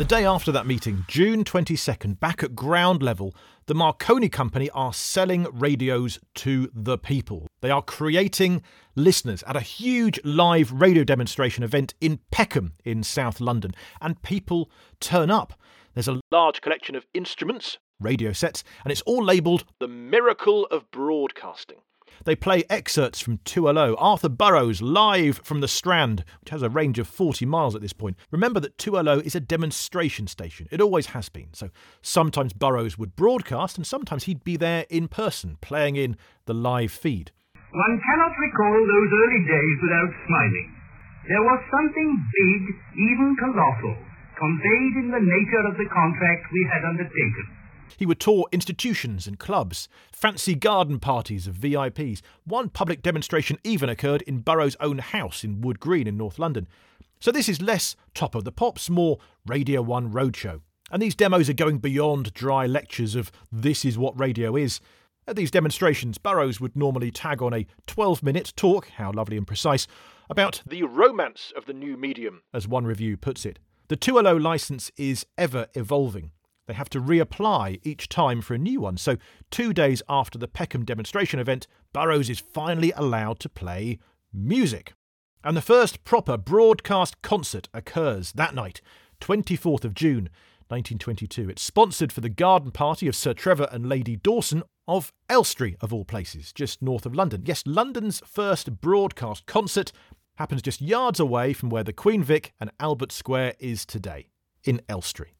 The 0.00 0.06
day 0.06 0.24
after 0.24 0.50
that 0.52 0.66
meeting, 0.66 1.04
June 1.08 1.44
22nd, 1.44 2.18
back 2.20 2.42
at 2.42 2.56
ground 2.56 3.02
level, 3.02 3.34
the 3.66 3.74
Marconi 3.74 4.30
Company 4.30 4.70
are 4.70 4.94
selling 4.94 5.46
radios 5.52 6.18
to 6.36 6.70
the 6.72 6.96
people. 6.96 7.46
They 7.60 7.68
are 7.68 7.82
creating 7.82 8.62
listeners 8.96 9.42
at 9.42 9.56
a 9.56 9.60
huge 9.60 10.18
live 10.24 10.72
radio 10.72 11.04
demonstration 11.04 11.62
event 11.62 11.92
in 12.00 12.18
Peckham 12.30 12.72
in 12.82 13.02
South 13.02 13.42
London, 13.42 13.72
and 14.00 14.22
people 14.22 14.70
turn 15.00 15.30
up. 15.30 15.52
There's 15.92 16.08
a 16.08 16.20
large 16.30 16.62
collection 16.62 16.94
of 16.94 17.04
instruments, 17.12 17.76
radio 18.00 18.32
sets, 18.32 18.64
and 18.84 18.90
it's 18.90 19.02
all 19.02 19.22
labelled 19.22 19.66
The 19.80 19.88
Miracle 19.88 20.64
of 20.70 20.90
Broadcasting. 20.90 21.82
They 22.24 22.36
play 22.36 22.64
excerpts 22.68 23.20
from 23.20 23.38
2LO, 23.38 23.94
Arthur 23.98 24.28
Burrows 24.28 24.82
live 24.82 25.40
from 25.42 25.60
the 25.60 25.68
Strand, 25.68 26.24
which 26.40 26.50
has 26.50 26.62
a 26.62 26.68
range 26.68 26.98
of 26.98 27.08
40 27.08 27.46
miles 27.46 27.74
at 27.74 27.80
this 27.80 27.92
point. 27.92 28.16
Remember 28.30 28.60
that 28.60 28.78
2LO 28.78 29.24
is 29.24 29.34
a 29.34 29.40
demonstration 29.40 30.26
station. 30.26 30.68
It 30.70 30.80
always 30.80 31.06
has 31.06 31.28
been. 31.28 31.48
So 31.52 31.70
sometimes 32.02 32.52
Burrows 32.52 32.98
would 32.98 33.16
broadcast 33.16 33.76
and 33.76 33.86
sometimes 33.86 34.24
he'd 34.24 34.44
be 34.44 34.56
there 34.56 34.86
in 34.90 35.08
person, 35.08 35.58
playing 35.60 35.96
in 35.96 36.16
the 36.46 36.54
live 36.54 36.92
feed. 36.92 37.32
One 37.54 38.00
cannot 38.02 38.34
recall 38.34 38.78
those 38.82 39.10
early 39.14 39.42
days 39.46 39.78
without 39.82 40.10
smiling. 40.26 40.74
There 41.28 41.44
was 41.46 41.60
something 41.70 42.10
big, 42.34 42.62
even 42.96 43.36
colossal, 43.38 43.96
conveyed 44.34 44.94
in 45.04 45.08
the 45.12 45.22
nature 45.22 45.64
of 45.68 45.76
the 45.78 45.86
contract 45.92 46.50
we 46.50 46.66
had 46.72 46.82
undertaken. 46.82 47.59
He 47.96 48.06
would 48.06 48.20
tour 48.20 48.46
institutions 48.52 49.26
and 49.26 49.38
clubs, 49.38 49.88
fancy 50.12 50.54
garden 50.54 50.98
parties 50.98 51.46
of 51.46 51.54
VIPs. 51.54 52.20
One 52.44 52.68
public 52.68 53.02
demonstration 53.02 53.58
even 53.64 53.88
occurred 53.88 54.22
in 54.22 54.40
Burrows' 54.40 54.76
own 54.80 54.98
house 54.98 55.44
in 55.44 55.60
Wood 55.60 55.80
Green 55.80 56.06
in 56.06 56.16
North 56.16 56.38
London. 56.38 56.68
So 57.20 57.30
this 57.30 57.48
is 57.48 57.60
less 57.60 57.96
top 58.14 58.34
of 58.34 58.44
the 58.44 58.52
pops, 58.52 58.88
more 58.88 59.18
Radio 59.46 59.82
1 59.82 60.12
roadshow. 60.12 60.60
And 60.90 61.00
these 61.00 61.14
demos 61.14 61.48
are 61.48 61.54
going 61.54 61.78
beyond 61.78 62.34
dry 62.34 62.66
lectures 62.66 63.14
of 63.14 63.30
this 63.52 63.84
is 63.84 63.98
what 63.98 64.18
radio 64.18 64.56
is. 64.56 64.80
At 65.26 65.36
these 65.36 65.50
demonstrations, 65.50 66.18
Burrows 66.18 66.60
would 66.60 66.74
normally 66.74 67.10
tag 67.10 67.42
on 67.42 67.54
a 67.54 67.66
12 67.86 68.22
minute 68.22 68.52
talk, 68.56 68.88
how 68.88 69.12
lovely 69.12 69.36
and 69.36 69.46
precise, 69.46 69.86
about 70.28 70.62
the 70.66 70.82
romance 70.82 71.52
of 71.56 71.66
the 71.66 71.72
new 71.72 71.96
medium, 71.96 72.42
as 72.52 72.66
one 72.66 72.84
review 72.84 73.16
puts 73.16 73.44
it. 73.44 73.58
The 73.88 73.96
2LO 73.96 74.40
license 74.40 74.90
is 74.96 75.26
ever 75.36 75.66
evolving. 75.74 76.32
They 76.70 76.74
have 76.74 76.90
to 76.90 77.00
reapply 77.00 77.80
each 77.82 78.08
time 78.08 78.40
for 78.40 78.54
a 78.54 78.58
new 78.58 78.82
one. 78.82 78.96
So, 78.96 79.16
two 79.50 79.72
days 79.72 80.04
after 80.08 80.38
the 80.38 80.46
Peckham 80.46 80.84
demonstration 80.84 81.40
event, 81.40 81.66
Burrows 81.92 82.30
is 82.30 82.38
finally 82.38 82.92
allowed 82.94 83.40
to 83.40 83.48
play 83.48 83.98
music. 84.32 84.92
And 85.42 85.56
the 85.56 85.62
first 85.62 86.04
proper 86.04 86.36
broadcast 86.36 87.22
concert 87.22 87.68
occurs 87.74 88.30
that 88.34 88.54
night, 88.54 88.80
24th 89.20 89.84
of 89.84 89.94
June, 89.94 90.30
1922. 90.68 91.50
It's 91.50 91.60
sponsored 91.60 92.12
for 92.12 92.20
the 92.20 92.28
garden 92.28 92.70
party 92.70 93.08
of 93.08 93.16
Sir 93.16 93.32
Trevor 93.32 93.68
and 93.72 93.88
Lady 93.88 94.14
Dawson 94.14 94.62
of 94.86 95.12
Elstree, 95.28 95.74
of 95.80 95.92
all 95.92 96.04
places, 96.04 96.52
just 96.52 96.80
north 96.80 97.04
of 97.04 97.16
London. 97.16 97.42
Yes, 97.44 97.64
London's 97.66 98.22
first 98.24 98.80
broadcast 98.80 99.44
concert 99.46 99.90
happens 100.36 100.62
just 100.62 100.80
yards 100.80 101.18
away 101.18 101.52
from 101.52 101.68
where 101.68 101.82
the 101.82 101.92
Queen 101.92 102.22
Vic 102.22 102.52
and 102.60 102.70
Albert 102.78 103.10
Square 103.10 103.54
is 103.58 103.84
today, 103.84 104.28
in 104.62 104.80
Elstree. 104.88 105.34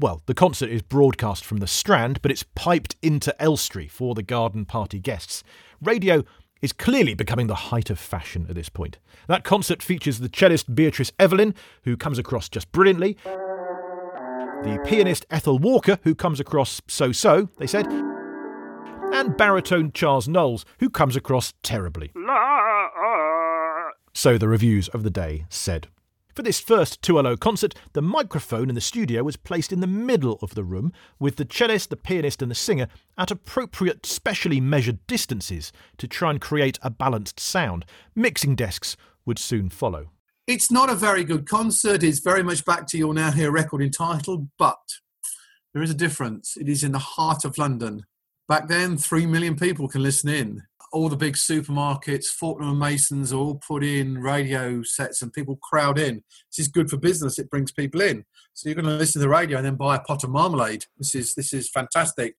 Well, 0.00 0.22
the 0.26 0.34
concert 0.34 0.70
is 0.70 0.82
broadcast 0.82 1.44
from 1.44 1.58
the 1.58 1.66
Strand, 1.66 2.22
but 2.22 2.30
it's 2.30 2.44
piped 2.54 2.94
into 3.02 3.34
Elstree 3.42 3.88
for 3.88 4.14
the 4.14 4.22
garden 4.22 4.64
party 4.64 5.00
guests. 5.00 5.42
Radio 5.82 6.22
is 6.62 6.72
clearly 6.72 7.14
becoming 7.14 7.48
the 7.48 7.54
height 7.56 7.90
of 7.90 7.98
fashion 7.98 8.46
at 8.48 8.54
this 8.54 8.68
point. 8.68 8.98
That 9.26 9.42
concert 9.42 9.82
features 9.82 10.20
the 10.20 10.28
cellist 10.28 10.72
Beatrice 10.72 11.10
Evelyn, 11.18 11.52
who 11.82 11.96
comes 11.96 12.18
across 12.18 12.48
just 12.48 12.70
brilliantly, 12.70 13.16
the 13.24 14.80
pianist 14.86 15.26
Ethel 15.30 15.58
Walker, 15.58 15.98
who 16.04 16.14
comes 16.14 16.38
across 16.38 16.80
so 16.86 17.10
so, 17.10 17.48
they 17.58 17.66
said, 17.66 17.86
and 19.12 19.36
baritone 19.36 19.90
Charles 19.92 20.28
Knowles, 20.28 20.64
who 20.78 20.90
comes 20.90 21.16
across 21.16 21.54
terribly. 21.64 22.12
So 24.14 24.38
the 24.38 24.48
reviews 24.48 24.88
of 24.88 25.02
the 25.02 25.10
day 25.10 25.46
said. 25.48 25.88
For 26.38 26.44
this 26.44 26.60
first 26.60 27.02
2LO 27.02 27.40
concert, 27.40 27.74
the 27.94 28.00
microphone 28.00 28.68
in 28.68 28.76
the 28.76 28.80
studio 28.80 29.24
was 29.24 29.36
placed 29.36 29.72
in 29.72 29.80
the 29.80 29.88
middle 29.88 30.38
of 30.40 30.54
the 30.54 30.62
room, 30.62 30.92
with 31.18 31.34
the 31.34 31.44
cellist, 31.44 31.90
the 31.90 31.96
pianist, 31.96 32.40
and 32.40 32.48
the 32.48 32.54
singer 32.54 32.86
at 33.16 33.32
appropriate, 33.32 34.06
specially 34.06 34.60
measured 34.60 35.04
distances 35.08 35.72
to 35.96 36.06
try 36.06 36.30
and 36.30 36.40
create 36.40 36.78
a 36.80 36.90
balanced 36.90 37.40
sound. 37.40 37.84
Mixing 38.14 38.54
desks 38.54 38.96
would 39.26 39.40
soon 39.40 39.68
follow. 39.68 40.12
It's 40.46 40.70
not 40.70 40.88
a 40.88 40.94
very 40.94 41.24
good 41.24 41.44
concert. 41.44 42.04
It's 42.04 42.20
very 42.20 42.44
much 42.44 42.64
back 42.64 42.86
to 42.90 42.98
your 42.98 43.12
Now 43.14 43.32
Hear 43.32 43.50
record 43.50 43.82
entitled, 43.82 44.46
but 44.60 44.78
there 45.74 45.82
is 45.82 45.90
a 45.90 45.94
difference. 45.94 46.56
It 46.56 46.68
is 46.68 46.84
in 46.84 46.92
the 46.92 47.00
heart 47.00 47.44
of 47.44 47.58
London. 47.58 48.04
Back 48.48 48.66
then, 48.66 48.96
three 48.96 49.26
million 49.26 49.56
people 49.56 49.88
can 49.88 50.02
listen 50.02 50.30
in 50.30 50.62
all 50.92 51.08
the 51.08 51.16
big 51.16 51.34
supermarkets, 51.34 52.26
Fortnum 52.26 52.70
and 52.70 52.78
Masons, 52.78 53.32
all 53.32 53.56
put 53.56 53.84
in 53.84 54.18
radio 54.18 54.82
sets, 54.82 55.22
and 55.22 55.32
people 55.32 55.56
crowd 55.62 55.98
in. 55.98 56.22
This 56.50 56.60
is 56.60 56.68
good 56.68 56.90
for 56.90 56.96
business; 56.96 57.38
it 57.38 57.50
brings 57.50 57.72
people 57.72 58.00
in. 58.00 58.24
So 58.54 58.68
you're 58.68 58.74
going 58.74 58.86
to 58.86 58.96
listen 58.96 59.20
to 59.20 59.26
the 59.26 59.28
radio 59.28 59.58
and 59.58 59.66
then 59.66 59.76
buy 59.76 59.96
a 59.96 60.00
pot 60.00 60.24
of 60.24 60.30
marmalade. 60.30 60.86
This 60.96 61.14
is 61.14 61.34
this 61.34 61.52
is 61.52 61.68
fantastic. 61.68 62.36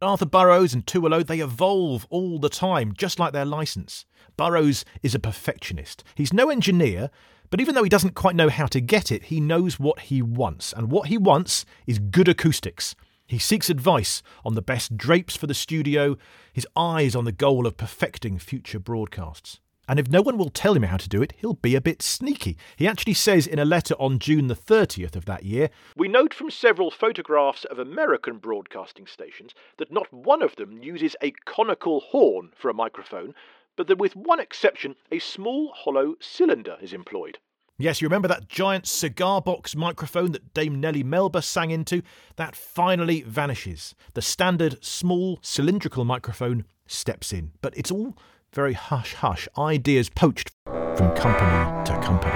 Arthur 0.00 0.26
Burrows 0.26 0.72
and 0.72 0.86
2LO, 0.86 1.26
they 1.26 1.40
evolve 1.40 2.06
all 2.08 2.38
the 2.38 2.48
time, 2.48 2.94
just 2.96 3.18
like 3.18 3.34
their 3.34 3.44
license. 3.44 4.06
Burrows 4.38 4.86
is 5.02 5.14
a 5.14 5.18
perfectionist. 5.20 6.02
He's 6.14 6.32
no 6.32 6.48
engineer, 6.48 7.10
but 7.50 7.60
even 7.60 7.74
though 7.74 7.82
he 7.82 7.90
doesn't 7.90 8.14
quite 8.14 8.34
know 8.34 8.48
how 8.48 8.66
to 8.66 8.80
get 8.80 9.12
it, 9.12 9.24
he 9.24 9.38
knows 9.38 9.78
what 9.78 10.00
he 10.00 10.22
wants. 10.22 10.72
And 10.72 10.90
what 10.90 11.08
he 11.08 11.18
wants 11.18 11.66
is 11.86 11.98
good 11.98 12.26
acoustics. 12.26 12.96
He 13.26 13.38
seeks 13.38 13.70
advice 13.70 14.22
on 14.44 14.54
the 14.54 14.62
best 14.62 14.96
drapes 14.96 15.36
for 15.36 15.46
the 15.46 15.54
studio, 15.54 16.16
his 16.52 16.66
eyes 16.76 17.16
on 17.16 17.24
the 17.24 17.32
goal 17.32 17.66
of 17.66 17.76
perfecting 17.76 18.38
future 18.38 18.78
broadcasts. 18.78 19.60
And 19.88 19.98
if 19.98 20.08
no 20.08 20.22
one 20.22 20.38
will 20.38 20.48
tell 20.48 20.74
him 20.74 20.84
how 20.84 20.96
to 20.96 21.08
do 21.08 21.22
it, 21.22 21.34
he'll 21.38 21.54
be 21.54 21.74
a 21.74 21.80
bit 21.80 22.02
sneaky. 22.02 22.56
He 22.76 22.86
actually 22.86 23.14
says 23.14 23.46
in 23.46 23.58
a 23.58 23.64
letter 23.64 23.94
on 23.98 24.20
June 24.20 24.46
the 24.46 24.54
30th 24.54 25.16
of 25.16 25.24
that 25.24 25.44
year 25.44 25.70
We 25.96 26.08
note 26.08 26.32
from 26.32 26.50
several 26.50 26.90
photographs 26.90 27.64
of 27.64 27.78
American 27.78 28.38
broadcasting 28.38 29.06
stations 29.06 29.54
that 29.78 29.92
not 29.92 30.12
one 30.12 30.40
of 30.40 30.56
them 30.56 30.82
uses 30.82 31.16
a 31.20 31.32
conical 31.44 32.00
horn 32.00 32.52
for 32.56 32.70
a 32.70 32.74
microphone, 32.74 33.34
but 33.76 33.86
that 33.88 33.98
with 33.98 34.14
one 34.14 34.40
exception, 34.40 34.94
a 35.10 35.18
small 35.18 35.72
hollow 35.74 36.14
cylinder 36.20 36.76
is 36.80 36.92
employed. 36.92 37.38
Yes, 37.82 38.00
you 38.00 38.06
remember 38.06 38.28
that 38.28 38.48
giant 38.48 38.86
cigar 38.86 39.42
box 39.42 39.74
microphone 39.74 40.30
that 40.30 40.54
Dame 40.54 40.78
Nellie 40.80 41.02
Melba 41.02 41.42
sang 41.42 41.72
into? 41.72 42.00
That 42.36 42.54
finally 42.54 43.22
vanishes. 43.22 43.96
The 44.14 44.22
standard 44.22 44.78
small 44.84 45.40
cylindrical 45.42 46.04
microphone 46.04 46.64
steps 46.86 47.32
in. 47.32 47.50
But 47.60 47.76
it's 47.76 47.90
all 47.90 48.16
very 48.52 48.74
hush 48.74 49.14
hush, 49.14 49.48
ideas 49.58 50.08
poached 50.08 50.52
from 50.64 51.12
company 51.16 51.84
to 51.86 52.00
company. 52.00 52.32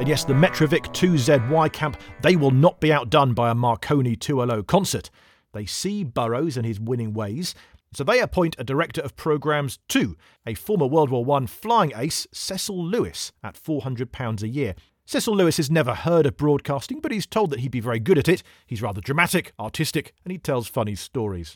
And 0.00 0.08
yes, 0.08 0.24
the 0.24 0.34
Metrovick 0.34 0.92
2ZY 0.92 1.72
camp, 1.72 2.00
they 2.22 2.34
will 2.34 2.50
not 2.50 2.80
be 2.80 2.92
outdone 2.92 3.34
by 3.34 3.50
a 3.50 3.54
Marconi 3.54 4.16
2LO 4.16 4.66
concert. 4.66 5.10
They 5.52 5.64
see 5.64 6.02
Burrows 6.02 6.56
and 6.56 6.66
his 6.66 6.80
winning 6.80 7.14
ways, 7.14 7.54
so 7.96 8.04
they 8.04 8.20
appoint 8.20 8.56
a 8.58 8.64
director 8.64 9.00
of 9.00 9.16
programmes 9.16 9.78
to 9.88 10.18
a 10.46 10.52
former 10.52 10.84
World 10.84 11.08
War 11.08 11.24
I 11.34 11.46
flying 11.46 11.94
ace, 11.96 12.26
Cecil 12.30 12.84
Lewis, 12.84 13.32
at 13.42 13.54
£400 13.54 14.42
a 14.42 14.48
year. 14.48 14.74
Cecil 15.06 15.34
Lewis 15.34 15.56
has 15.56 15.70
never 15.70 15.94
heard 15.94 16.26
of 16.26 16.36
broadcasting, 16.36 17.00
but 17.00 17.10
he's 17.10 17.24
told 17.24 17.48
that 17.48 17.60
he'd 17.60 17.70
be 17.70 17.80
very 17.80 17.98
good 17.98 18.18
at 18.18 18.28
it. 18.28 18.42
He's 18.66 18.82
rather 18.82 19.00
dramatic, 19.00 19.54
artistic, 19.58 20.12
and 20.26 20.32
he 20.32 20.36
tells 20.36 20.68
funny 20.68 20.94
stories. 20.94 21.54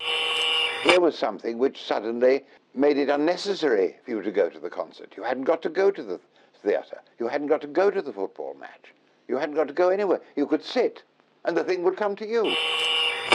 Here 0.82 0.98
was 0.98 1.14
something 1.18 1.58
which 1.58 1.84
suddenly 1.84 2.46
made 2.74 2.96
it 2.96 3.10
unnecessary 3.10 3.98
for 4.02 4.12
you 4.12 4.22
to 4.22 4.30
go 4.30 4.48
to 4.48 4.58
the 4.58 4.70
concert. 4.70 5.12
You 5.18 5.22
hadn't 5.22 5.44
got 5.44 5.60
to 5.60 5.68
go 5.68 5.90
to 5.90 6.02
the 6.02 6.18
theatre. 6.62 7.02
You 7.18 7.28
hadn't 7.28 7.48
got 7.48 7.60
to 7.60 7.66
go 7.66 7.90
to 7.90 8.00
the 8.00 8.14
football 8.14 8.54
match. 8.54 8.94
You 9.28 9.36
hadn't 9.36 9.56
got 9.56 9.68
to 9.68 9.74
go 9.74 9.90
anywhere. 9.90 10.22
You 10.36 10.46
could 10.46 10.64
sit, 10.64 11.02
and 11.44 11.54
the 11.54 11.64
thing 11.64 11.82
would 11.82 11.98
come 11.98 12.16
to 12.16 12.26
you. 12.26 12.56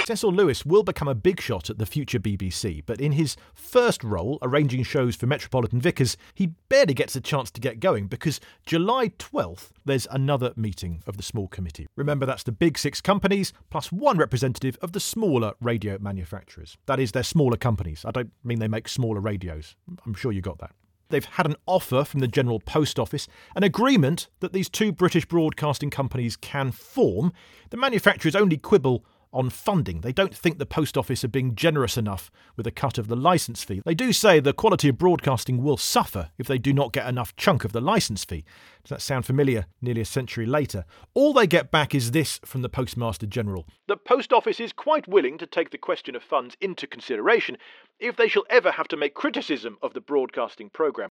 Cecil 0.03 0.33
Lewis 0.33 0.65
will 0.65 0.83
become 0.83 1.07
a 1.07 1.15
big 1.15 1.41
shot 1.41 1.69
at 1.69 1.77
the 1.77 1.85
future 1.85 2.19
BBC, 2.19 2.83
but 2.85 3.01
in 3.01 3.13
his 3.13 3.35
first 3.53 4.03
role, 4.03 4.37
arranging 4.41 4.83
shows 4.83 5.15
for 5.15 5.25
Metropolitan 5.25 5.81
Vickers, 5.81 6.15
he 6.33 6.47
barely 6.69 6.93
gets 6.93 7.15
a 7.15 7.21
chance 7.21 7.49
to 7.51 7.61
get 7.61 7.79
going 7.79 8.07
because 8.07 8.39
July 8.65 9.09
12th, 9.17 9.69
there's 9.83 10.07
another 10.11 10.53
meeting 10.55 11.01
of 11.07 11.17
the 11.17 11.23
small 11.23 11.47
committee. 11.47 11.87
Remember, 11.95 12.25
that's 12.25 12.43
the 12.43 12.51
big 12.51 12.77
six 12.77 13.01
companies 13.01 13.53
plus 13.69 13.91
one 13.91 14.17
representative 14.17 14.77
of 14.81 14.91
the 14.91 14.99
smaller 14.99 15.53
radio 15.59 15.97
manufacturers. 15.99 16.77
That 16.85 16.99
is, 16.99 17.11
they're 17.11 17.23
smaller 17.23 17.57
companies. 17.57 18.03
I 18.05 18.11
don't 18.11 18.31
mean 18.43 18.59
they 18.59 18.67
make 18.67 18.87
smaller 18.87 19.19
radios. 19.19 19.75
I'm 20.05 20.13
sure 20.13 20.31
you 20.31 20.41
got 20.41 20.59
that. 20.59 20.71
They've 21.09 21.25
had 21.25 21.45
an 21.45 21.55
offer 21.65 22.03
from 22.03 22.19
the 22.19 22.27
General 22.27 22.59
Post 22.59 22.99
Office, 22.99 23.27
an 23.55 23.63
agreement 23.63 24.27
that 24.39 24.53
these 24.53 24.69
two 24.69 24.91
British 24.91 25.25
broadcasting 25.25 25.89
companies 25.89 26.35
can 26.35 26.71
form. 26.71 27.31
The 27.69 27.77
manufacturers 27.77 28.35
only 28.35 28.57
quibble 28.57 29.05
on 29.35 29.49
funding. 29.49 30.01
They 30.01 30.13
don't 30.13 30.35
think 30.35 30.57
the 30.57 30.65
Post 30.65 30.97
Office 30.97 31.23
are 31.23 31.27
being 31.27 31.55
generous 31.55 31.97
enough 31.97 32.31
with 32.55 32.65
a 32.65 32.71
cut 32.71 32.97
of 32.97 33.07
the 33.07 33.15
licence 33.15 33.63
fee. 33.63 33.81
They 33.85 33.93
do 33.93 34.13
say 34.13 34.39
the 34.39 34.53
quality 34.53 34.89
of 34.89 34.97
broadcasting 34.97 35.61
will 35.61 35.77
suffer 35.77 36.29
if 36.37 36.47
they 36.47 36.57
do 36.57 36.73
not 36.73 36.93
get 36.93 37.07
enough 37.07 37.35
chunk 37.35 37.65
of 37.65 37.73
the 37.73 37.81
licence 37.81 38.23
fee. 38.23 38.45
Does 38.83 38.89
that 38.89 39.01
sound 39.01 39.25
familiar 39.25 39.65
nearly 39.81 40.01
a 40.01 40.05
century 40.05 40.45
later? 40.45 40.85
All 41.13 41.33
they 41.33 41.47
get 41.47 41.69
back 41.69 41.93
is 41.93 42.11
this 42.11 42.39
from 42.45 42.61
the 42.61 42.69
Postmaster 42.69 43.25
General. 43.25 43.67
The 43.87 43.97
Post 43.97 44.31
Office 44.31 44.59
is 44.59 44.71
quite 44.71 45.07
willing 45.07 45.37
to 45.39 45.45
take 45.45 45.71
the 45.71 45.77
question 45.77 46.15
of 46.15 46.23
funds 46.23 46.55
into 46.61 46.87
consideration 46.87 47.57
if 47.99 48.15
they 48.15 48.29
shall 48.29 48.45
ever 48.49 48.71
have 48.71 48.87
to 48.87 48.97
make 48.97 49.13
criticism 49.13 49.77
of 49.81 49.93
the 49.93 50.01
broadcasting 50.01 50.69
programme. 50.69 51.09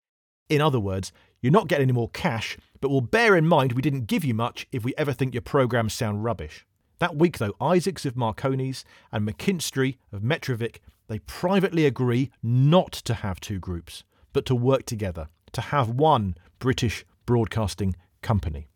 In 0.50 0.62
other 0.62 0.80
words, 0.80 1.12
you're 1.42 1.52
not 1.52 1.68
getting 1.68 1.84
any 1.84 1.94
more 1.94 2.10
cash, 2.10 2.58
but 2.80 2.90
we'll 2.90 3.02
bear 3.02 3.36
in 3.36 3.48
mind 3.48 3.74
we 3.74 3.82
didn't 3.82 4.08
give 4.08 4.24
you 4.24 4.34
much 4.34 4.68
if 4.72 4.84
we 4.84 4.94
ever 4.98 5.12
think 5.12 5.34
your 5.34 5.42
programmes 5.42 5.94
sound 5.94 6.24
rubbish. 6.24 6.66
That 7.04 7.18
week, 7.18 7.38
though, 7.38 7.54
Isaacs 7.60 8.06
of 8.06 8.14
Marconi's 8.14 8.86
and 9.12 9.28
McKinstry 9.28 9.98
of 10.14 10.22
Metrovick, 10.22 10.78
they 11.10 11.20
privately 11.20 11.86
agree 11.86 12.32
not 12.42 12.94
to 12.94 13.16
have 13.16 13.42
two 13.42 13.60
groups, 13.60 14.06
but 14.32 14.46
to 14.46 14.56
work 14.56 14.86
together, 14.86 15.28
to 15.52 15.60
have 15.60 15.90
one 15.90 16.38
British 16.60 17.04
broadcasting 17.26 17.98
company. 18.22 18.70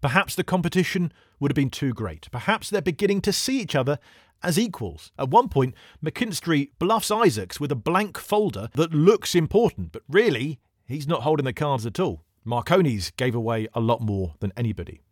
Perhaps 0.00 0.34
the 0.34 0.44
competition 0.44 1.12
would 1.38 1.50
have 1.50 1.56
been 1.56 1.68
too 1.68 1.92
great. 1.92 2.30
Perhaps 2.30 2.70
they're 2.70 2.80
beginning 2.80 3.20
to 3.20 3.34
see 3.34 3.60
each 3.60 3.74
other 3.74 3.98
as 4.42 4.58
equals. 4.58 5.12
At 5.18 5.28
one 5.28 5.50
point, 5.50 5.74
McKinstry 6.02 6.70
bluffs 6.78 7.10
Isaacs 7.10 7.60
with 7.60 7.70
a 7.70 7.76
blank 7.76 8.16
folder 8.16 8.70
that 8.76 8.94
looks 8.94 9.34
important, 9.34 9.92
but 9.92 10.04
really, 10.08 10.58
he's 10.86 11.06
not 11.06 11.20
holding 11.20 11.44
the 11.44 11.52
cards 11.52 11.84
at 11.84 12.00
all. 12.00 12.24
Marconi's 12.46 13.10
gave 13.10 13.34
away 13.34 13.68
a 13.74 13.80
lot 13.80 14.00
more 14.00 14.36
than 14.40 14.54
anybody. 14.56 15.02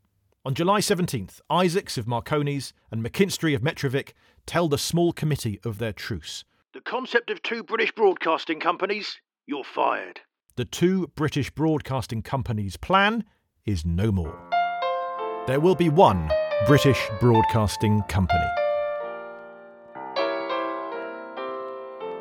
On 0.47 0.55
July 0.55 0.79
17th, 0.79 1.41
Isaacs 1.51 1.99
of 1.99 2.07
Marconi's 2.07 2.73
and 2.93 3.05
McKinstry 3.05 3.57
of 3.57 3.63
Metrovick 3.63 4.13
tell 4.47 4.69
the 4.69 4.79
small 4.79 5.13
committee 5.13 5.59
of 5.65 5.79
their 5.79 5.93
truce. 5.93 6.45
The 6.73 6.81
concept 6.83 7.31
of 7.31 7.43
two 7.43 7.65
British 7.65 7.91
broadcasting 7.91 8.61
companies, 8.61 9.19
you're 9.47 9.65
fired. 9.65 10.21
The 10.55 10.65
two 10.65 11.09
British 11.17 11.51
broadcasting 11.51 12.23
companies' 12.23 12.77
plan 12.77 13.25
is 13.65 13.85
no 13.85 14.13
more. 14.13 14.39
There 15.49 15.59
will 15.59 15.75
be 15.75 15.89
one 15.89 16.31
British 16.69 17.09
broadcasting 17.19 18.03
company. 18.03 18.47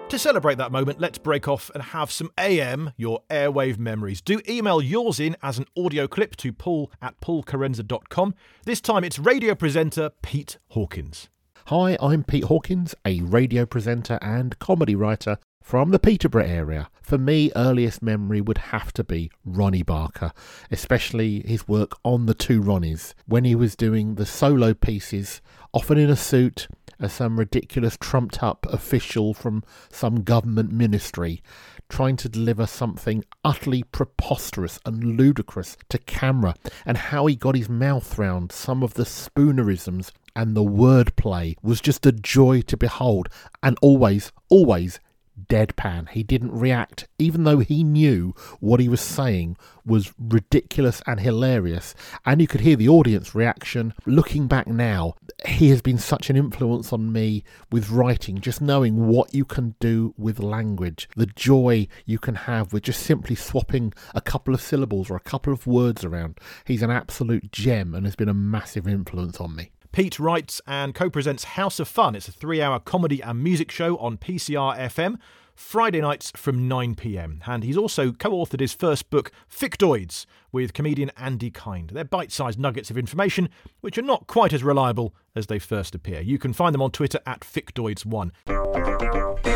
To 0.10 0.20
celebrate 0.20 0.60
that 0.60 0.72
moment, 0.72 1.02
let's 1.02 1.18
break 1.18 1.48
off 1.48 1.72
and 1.74 1.82
have 1.82 2.12
some 2.12 2.30
AM, 2.38 2.94
your 2.96 3.24
airwave 3.32 3.80
memories. 3.80 4.22
Do 4.22 4.40
email 4.48 4.80
yours 4.80 5.20
in 5.20 5.36
as 5.42 5.58
an 5.58 5.66
audio 5.76 6.08
clip 6.08 6.36
to 6.38 6.54
paul 6.54 6.92
at 7.02 7.20
paulkerensa.com. 7.22 8.36
This 8.66 8.82
time 8.82 9.04
it's 9.04 9.18
radio 9.18 9.56
presenter 9.56 10.12
Pete 10.22 10.60
Hawkins. 10.70 11.30
Hi, 11.66 11.98
I'm 12.00 12.24
Pete 12.24 12.44
Hawkins, 12.44 12.94
a 13.04 13.22
radio 13.22 13.66
presenter 13.66 14.20
and 14.22 14.58
comedy 14.60 14.94
writer 14.96 15.40
from 15.64 15.90
the 15.90 15.98
Peterborough 15.98 16.46
area. 16.46 16.88
For 17.02 17.18
me, 17.18 17.52
earliest 17.56 18.04
memory 18.04 18.40
would 18.40 18.60
have 18.60 18.94
to 18.94 19.04
be 19.04 19.32
Ronnie 19.44 19.82
Barker, 19.82 20.32
especially 20.70 21.42
his 21.48 21.68
work 21.68 21.94
on 22.04 22.28
the 22.28 22.36
two 22.36 22.62
Ronnies, 22.62 23.16
when 23.26 23.46
he 23.46 23.56
was 23.56 23.76
doing 23.76 24.14
the 24.14 24.28
solo 24.28 24.76
pieces, 24.76 25.42
often 25.76 25.98
in 25.98 26.10
a 26.10 26.16
suit, 26.16 26.70
as 27.02 27.12
some 27.12 27.38
ridiculous 27.38 27.98
trumped 28.00 28.42
up 28.42 28.66
official 28.70 29.34
from 29.34 29.62
some 29.92 30.24
government 30.24 30.72
ministry 30.72 31.44
trying 31.90 32.16
to 32.16 32.30
deliver 32.30 32.66
something 32.66 33.24
utterly 33.44 33.84
preposterous 33.84 34.80
and 34.86 35.18
ludicrous 35.18 35.78
to 35.90 35.98
camera, 35.98 36.56
and 36.86 36.98
how 36.98 37.26
he 37.26 37.36
got 37.36 37.56
his 37.56 37.70
mouth 37.70 38.18
round 38.18 38.52
some 38.52 38.82
of 38.82 38.94
the 38.96 39.04
spoonerisms 39.04 40.12
and 40.36 40.56
the 40.56 40.64
wordplay 40.64 41.56
was 41.62 41.82
just 41.82 42.06
a 42.06 42.12
joy 42.12 42.62
to 42.62 42.78
behold, 42.78 43.28
and 43.62 43.78
always, 43.82 44.32
always 44.50 45.00
deadpan. 45.48 46.10
He 46.10 46.24
didn't 46.24 46.52
react, 46.52 47.08
even 47.18 47.44
though 47.44 47.60
he 47.60 47.84
knew 47.84 48.34
what 48.60 48.80
he 48.80 48.90
was 48.90 49.02
saying 49.02 49.58
was 49.86 50.14
ridiculous 50.20 51.02
and 51.06 51.20
hilarious. 51.20 51.94
And 52.26 52.42
you 52.42 52.48
could 52.48 52.62
hear 52.62 52.76
the 52.76 52.90
audience 52.90 53.36
reaction. 53.36 53.94
Looking 54.06 54.48
back 54.48 54.68
now, 54.68 55.16
he 55.46 55.70
has 55.70 55.82
been 55.82 55.98
such 55.98 56.30
an 56.30 56.36
influence 56.36 56.92
on 56.92 57.12
me 57.12 57.44
with 57.72 57.90
writing, 57.90 58.42
just 58.42 58.62
knowing 58.62 59.08
what 59.08 59.34
you 59.34 59.46
can 59.46 59.76
do 59.80 60.14
with 60.18 60.40
language, 60.40 61.08
the 61.16 61.28
joy 61.28 61.88
you 62.06 62.18
can 62.20 62.36
have 62.36 62.74
with 62.74 62.84
just 62.84 63.04
simply 63.04 63.36
swapping 63.36 63.94
a 64.14 64.22
couple 64.22 64.54
of 64.54 64.62
syllables 64.62 65.10
or 65.10 65.16
a 65.16 65.22
couple 65.22 65.54
of 65.54 65.68
words 65.68 66.04
around. 66.04 66.40
He's 66.66 66.82
an 66.82 66.92
absolute 66.92 67.52
gem 67.52 67.94
and 67.94 68.06
has 68.06 68.16
been 68.16 68.30
a 68.30 68.34
massive 68.34 68.88
influence 68.88 69.40
on 69.40 69.56
me. 69.56 69.72
Pete 69.96 70.20
writes 70.20 70.62
and 70.68 70.94
co 70.94 71.10
presents 71.10 71.46
House 71.46 71.80
of 71.80 71.88
Fun. 71.88 72.16
It's 72.16 72.28
a 72.28 72.34
three 72.34 72.62
hour 72.62 72.82
comedy 72.82 73.24
and 73.24 73.42
music 73.42 73.72
show 73.72 73.96
on 73.96 74.18
PCR 74.18 74.78
FM, 74.78 75.16
Friday 75.54 76.02
nights 76.02 76.34
from 76.36 76.68
9 76.68 76.96
pm. 76.96 77.42
And 77.48 77.64
he's 77.64 77.78
also 77.78 78.12
co 78.12 78.32
authored 78.32 78.60
his 78.60 78.74
first 78.74 79.10
book, 79.10 79.32
Fictoids, 79.50 80.26
with 80.52 80.74
comedian 80.74 81.12
Andy 81.16 81.50
Kind. 81.50 81.92
They're 81.94 82.04
bite 82.04 82.34
sized 82.34 82.60
nuggets 82.60 82.90
of 82.90 82.98
information 82.98 83.48
which 83.80 83.98
are 83.98 84.02
not 84.02 84.28
quite 84.28 84.52
as 84.52 84.66
reliable 84.66 85.16
as 85.34 85.48
they 85.48 85.60
first 85.60 85.96
appear. 85.96 86.20
You 86.20 86.40
can 86.40 86.52
find 86.52 86.74
them 86.74 86.82
on 86.82 86.92
Twitter 86.92 87.22
at 87.26 87.40
Fictoids1. 87.40 89.55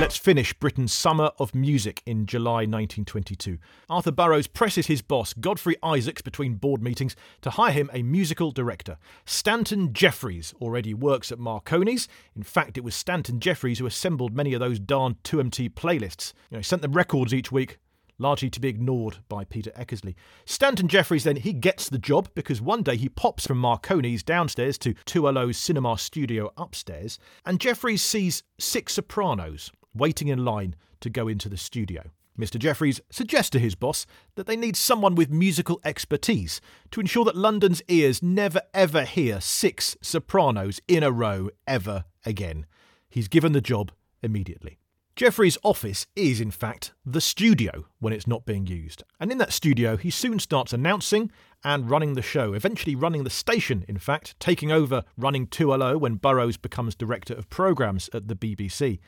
Let's 0.00 0.16
finish 0.16 0.52
Britain's 0.52 0.92
summer 0.92 1.30
of 1.38 1.54
music 1.54 2.02
in 2.04 2.26
July 2.26 2.66
1922. 2.66 3.58
Arthur 3.88 4.10
Burrows 4.10 4.48
presses 4.48 4.88
his 4.88 5.00
boss, 5.00 5.32
Godfrey 5.32 5.76
Isaacs, 5.84 6.20
between 6.20 6.56
board 6.56 6.82
meetings 6.82 7.14
to 7.42 7.50
hire 7.50 7.72
him 7.72 7.88
a 7.92 8.02
musical 8.02 8.50
director. 8.50 8.98
Stanton 9.24 9.92
Jefferies 9.92 10.52
already 10.60 10.94
works 10.94 11.30
at 11.30 11.38
Marconi's. 11.38 12.08
In 12.34 12.42
fact, 12.42 12.76
it 12.76 12.82
was 12.82 12.94
Stanton 12.94 13.38
Jefferies 13.38 13.78
who 13.78 13.86
assembled 13.86 14.34
many 14.34 14.52
of 14.52 14.60
those 14.60 14.80
darn 14.80 15.14
2MT 15.22 15.70
playlists. 15.70 16.32
You 16.50 16.56
know, 16.56 16.58
he 16.58 16.64
sent 16.64 16.82
them 16.82 16.92
records 16.92 17.32
each 17.32 17.52
week, 17.52 17.78
largely 18.18 18.50
to 18.50 18.60
be 18.60 18.68
ignored 18.68 19.18
by 19.28 19.44
Peter 19.44 19.70
Eckersley. 19.70 20.16
Stanton 20.44 20.88
Jefferies 20.88 21.24
then 21.24 21.36
he 21.36 21.52
gets 21.52 21.88
the 21.88 21.98
job 21.98 22.28
because 22.34 22.60
one 22.60 22.82
day 22.82 22.96
he 22.96 23.08
pops 23.08 23.46
from 23.46 23.62
Marconi's 23.62 24.24
downstairs 24.24 24.76
to 24.78 24.94
2LO's 25.06 25.56
cinema 25.56 25.96
studio 25.96 26.52
upstairs, 26.56 27.18
and 27.46 27.60
Jefferies 27.60 28.02
sees 28.02 28.42
six 28.58 28.94
sopranos 28.94 29.70
waiting 29.94 30.28
in 30.28 30.44
line 30.44 30.74
to 31.00 31.10
go 31.10 31.28
into 31.28 31.48
the 31.48 31.56
studio. 31.56 32.10
Mr. 32.38 32.58
Jefferies 32.58 33.00
suggests 33.10 33.50
to 33.50 33.60
his 33.60 33.76
boss 33.76 34.06
that 34.34 34.46
they 34.46 34.56
need 34.56 34.76
someone 34.76 35.14
with 35.14 35.30
musical 35.30 35.80
expertise 35.84 36.60
to 36.90 37.00
ensure 37.00 37.24
that 37.24 37.36
London's 37.36 37.82
ears 37.86 38.22
never 38.22 38.60
ever 38.72 39.04
hear 39.04 39.40
six 39.40 39.96
sopranos 40.02 40.80
in 40.88 41.04
a 41.04 41.12
row 41.12 41.48
ever 41.66 42.04
again. 42.26 42.66
He's 43.08 43.28
given 43.28 43.52
the 43.52 43.60
job 43.60 43.92
immediately. 44.22 44.78
Jefferies' 45.14 45.58
office 45.62 46.08
is, 46.16 46.40
in 46.40 46.50
fact, 46.50 46.92
the 47.06 47.20
studio 47.20 47.86
when 48.00 48.12
it's 48.12 48.26
not 48.26 48.44
being 48.44 48.66
used. 48.66 49.04
And 49.20 49.30
in 49.30 49.38
that 49.38 49.52
studio, 49.52 49.96
he 49.96 50.10
soon 50.10 50.40
starts 50.40 50.72
announcing 50.72 51.30
and 51.62 51.88
running 51.88 52.14
the 52.14 52.22
show, 52.22 52.52
eventually 52.52 52.96
running 52.96 53.22
the 53.22 53.30
station, 53.30 53.84
in 53.86 53.98
fact, 53.98 54.34
taking 54.40 54.72
over 54.72 55.04
running 55.16 55.46
2LO 55.46 56.00
when 56.00 56.16
Burrows 56.16 56.56
becomes 56.56 56.96
director 56.96 57.32
of 57.32 57.48
programmes 57.48 58.10
at 58.12 58.26
the 58.26 58.34
BBC. 58.34 58.98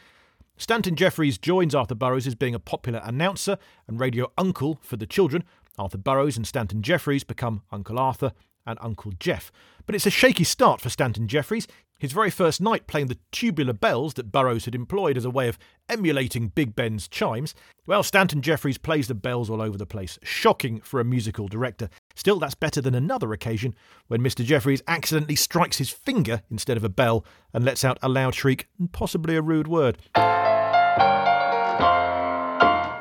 Stanton 0.59 0.97
Jefferies 0.97 1.37
joins 1.37 1.75
Arthur 1.75 1.95
Burrows 1.95 2.27
as 2.27 2.35
being 2.35 2.55
a 2.55 2.59
popular 2.59 3.01
announcer 3.05 3.59
and 3.87 4.01
radio 4.01 4.33
uncle 4.38 4.79
for 4.83 4.97
the 4.97 5.07
children. 5.07 5.45
Arthur 5.79 5.99
Burrows 5.99 6.38
and 6.38 6.47
Stanton 6.47 6.81
Jefferies 6.81 7.25
become 7.25 7.62
Uncle 7.71 7.99
Arthur 7.99 8.33
and 8.66 8.79
Uncle 8.81 9.12
Jeff. 9.21 9.53
But 9.85 9.95
it's 9.95 10.07
a 10.07 10.11
shaky 10.11 10.45
start 10.45 10.81
for 10.81 10.88
Stanton 10.88 11.29
Jefferies. 11.29 11.69
His 11.99 12.13
very 12.13 12.31
first 12.31 12.61
night 12.61 12.87
playing 12.87 13.07
the 13.07 13.19
tubular 13.33 13.73
bells 13.73 14.15
that 14.15 14.31
Burrows 14.31 14.67
had 14.67 14.75
employed 14.75 15.17
as 15.17 15.25
a 15.25 15.31
way 15.31 15.49
of 15.49 15.59
emulating 15.89 16.49
Big 16.49 16.77
Ben's 16.77 17.09
chimes, 17.09 17.55
well, 17.87 18.03
Stanton 18.03 18.43
Jefferies 18.43 18.77
plays 18.77 19.09
the 19.09 19.15
bells 19.15 19.49
all 19.49 19.63
over 19.63 19.79
the 19.79 19.87
place. 19.87 20.19
Shocking 20.23 20.81
for 20.83 21.01
a 21.01 21.05
musical 21.05 21.49
director. 21.49 21.89
Still, 22.15 22.39
that's 22.39 22.55
better 22.55 22.83
than 22.83 22.95
another 22.95 23.33
occasion 23.33 23.75
when 24.09 24.21
Mr. 24.21 24.45
Jefferies 24.45 24.83
accidentally 24.87 25.37
strikes 25.37 25.79
his 25.79 25.89
finger 25.89 26.43
instead 26.51 26.77
of 26.77 26.85
a 26.85 26.91
bell 26.91 27.25
and 27.55 27.65
lets 27.65 27.83
out 27.83 27.99
a 28.03 28.11
loud 28.11 28.35
shriek 28.35 28.69
and 28.79 28.93
possibly 28.93 29.35
a 29.35 29.43
rude 29.43 29.69
word. 29.69 29.97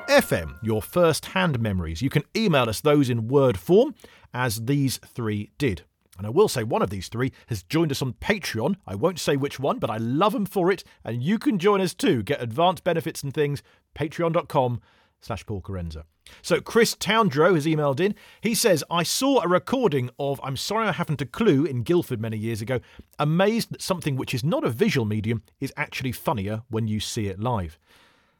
FM, 0.07 0.57
your 0.63 0.81
first 0.81 1.25
hand 1.25 1.59
memories. 1.59 2.01
You 2.01 2.09
can 2.09 2.23
email 2.37 2.69
us 2.69 2.79
those 2.79 3.09
in 3.09 3.27
word 3.27 3.57
form, 3.57 3.93
as 4.33 4.63
these 4.65 4.97
three 4.99 5.51
did. 5.57 5.83
And 6.17 6.25
I 6.25 6.29
will 6.29 6.47
say 6.47 6.63
one 6.63 6.81
of 6.81 6.89
these 6.89 7.09
three 7.09 7.31
has 7.47 7.63
joined 7.63 7.91
us 7.91 8.01
on 8.01 8.13
Patreon. 8.13 8.75
I 8.87 8.95
won't 8.95 9.19
say 9.19 9.35
which 9.35 9.59
one, 9.59 9.79
but 9.79 9.89
I 9.89 9.97
love 9.97 10.33
them 10.33 10.45
for 10.45 10.71
it. 10.71 10.83
And 11.03 11.21
you 11.21 11.37
can 11.37 11.59
join 11.59 11.81
us 11.81 11.93
too. 11.93 12.23
Get 12.23 12.41
advanced 12.41 12.83
benefits 12.83 13.23
and 13.23 13.33
things. 13.33 13.61
Patreon.com 13.95 14.81
slash 15.21 15.45
Paul 15.45 15.61
Kerensa. 15.61 16.03
So 16.41 16.59
Chris 16.59 16.95
Towndrow 16.95 17.53
has 17.53 17.65
emailed 17.65 17.99
in. 17.99 18.15
He 18.41 18.55
says, 18.55 18.83
I 18.89 19.03
saw 19.03 19.41
a 19.41 19.47
recording 19.47 20.09
of 20.17 20.39
I'm 20.43 20.57
Sorry 20.57 20.87
I 20.87 20.91
Haven't 20.91 21.21
a 21.21 21.25
Clue 21.25 21.65
in 21.65 21.83
Guildford 21.83 22.19
many 22.19 22.37
years 22.37 22.61
ago. 22.61 22.79
Amazed 23.19 23.71
that 23.71 23.81
something 23.81 24.15
which 24.15 24.33
is 24.33 24.43
not 24.43 24.63
a 24.63 24.69
visual 24.69 25.05
medium 25.05 25.43
is 25.59 25.73
actually 25.77 26.11
funnier 26.11 26.63
when 26.69 26.87
you 26.87 26.99
see 26.99 27.27
it 27.27 27.39
live. 27.39 27.77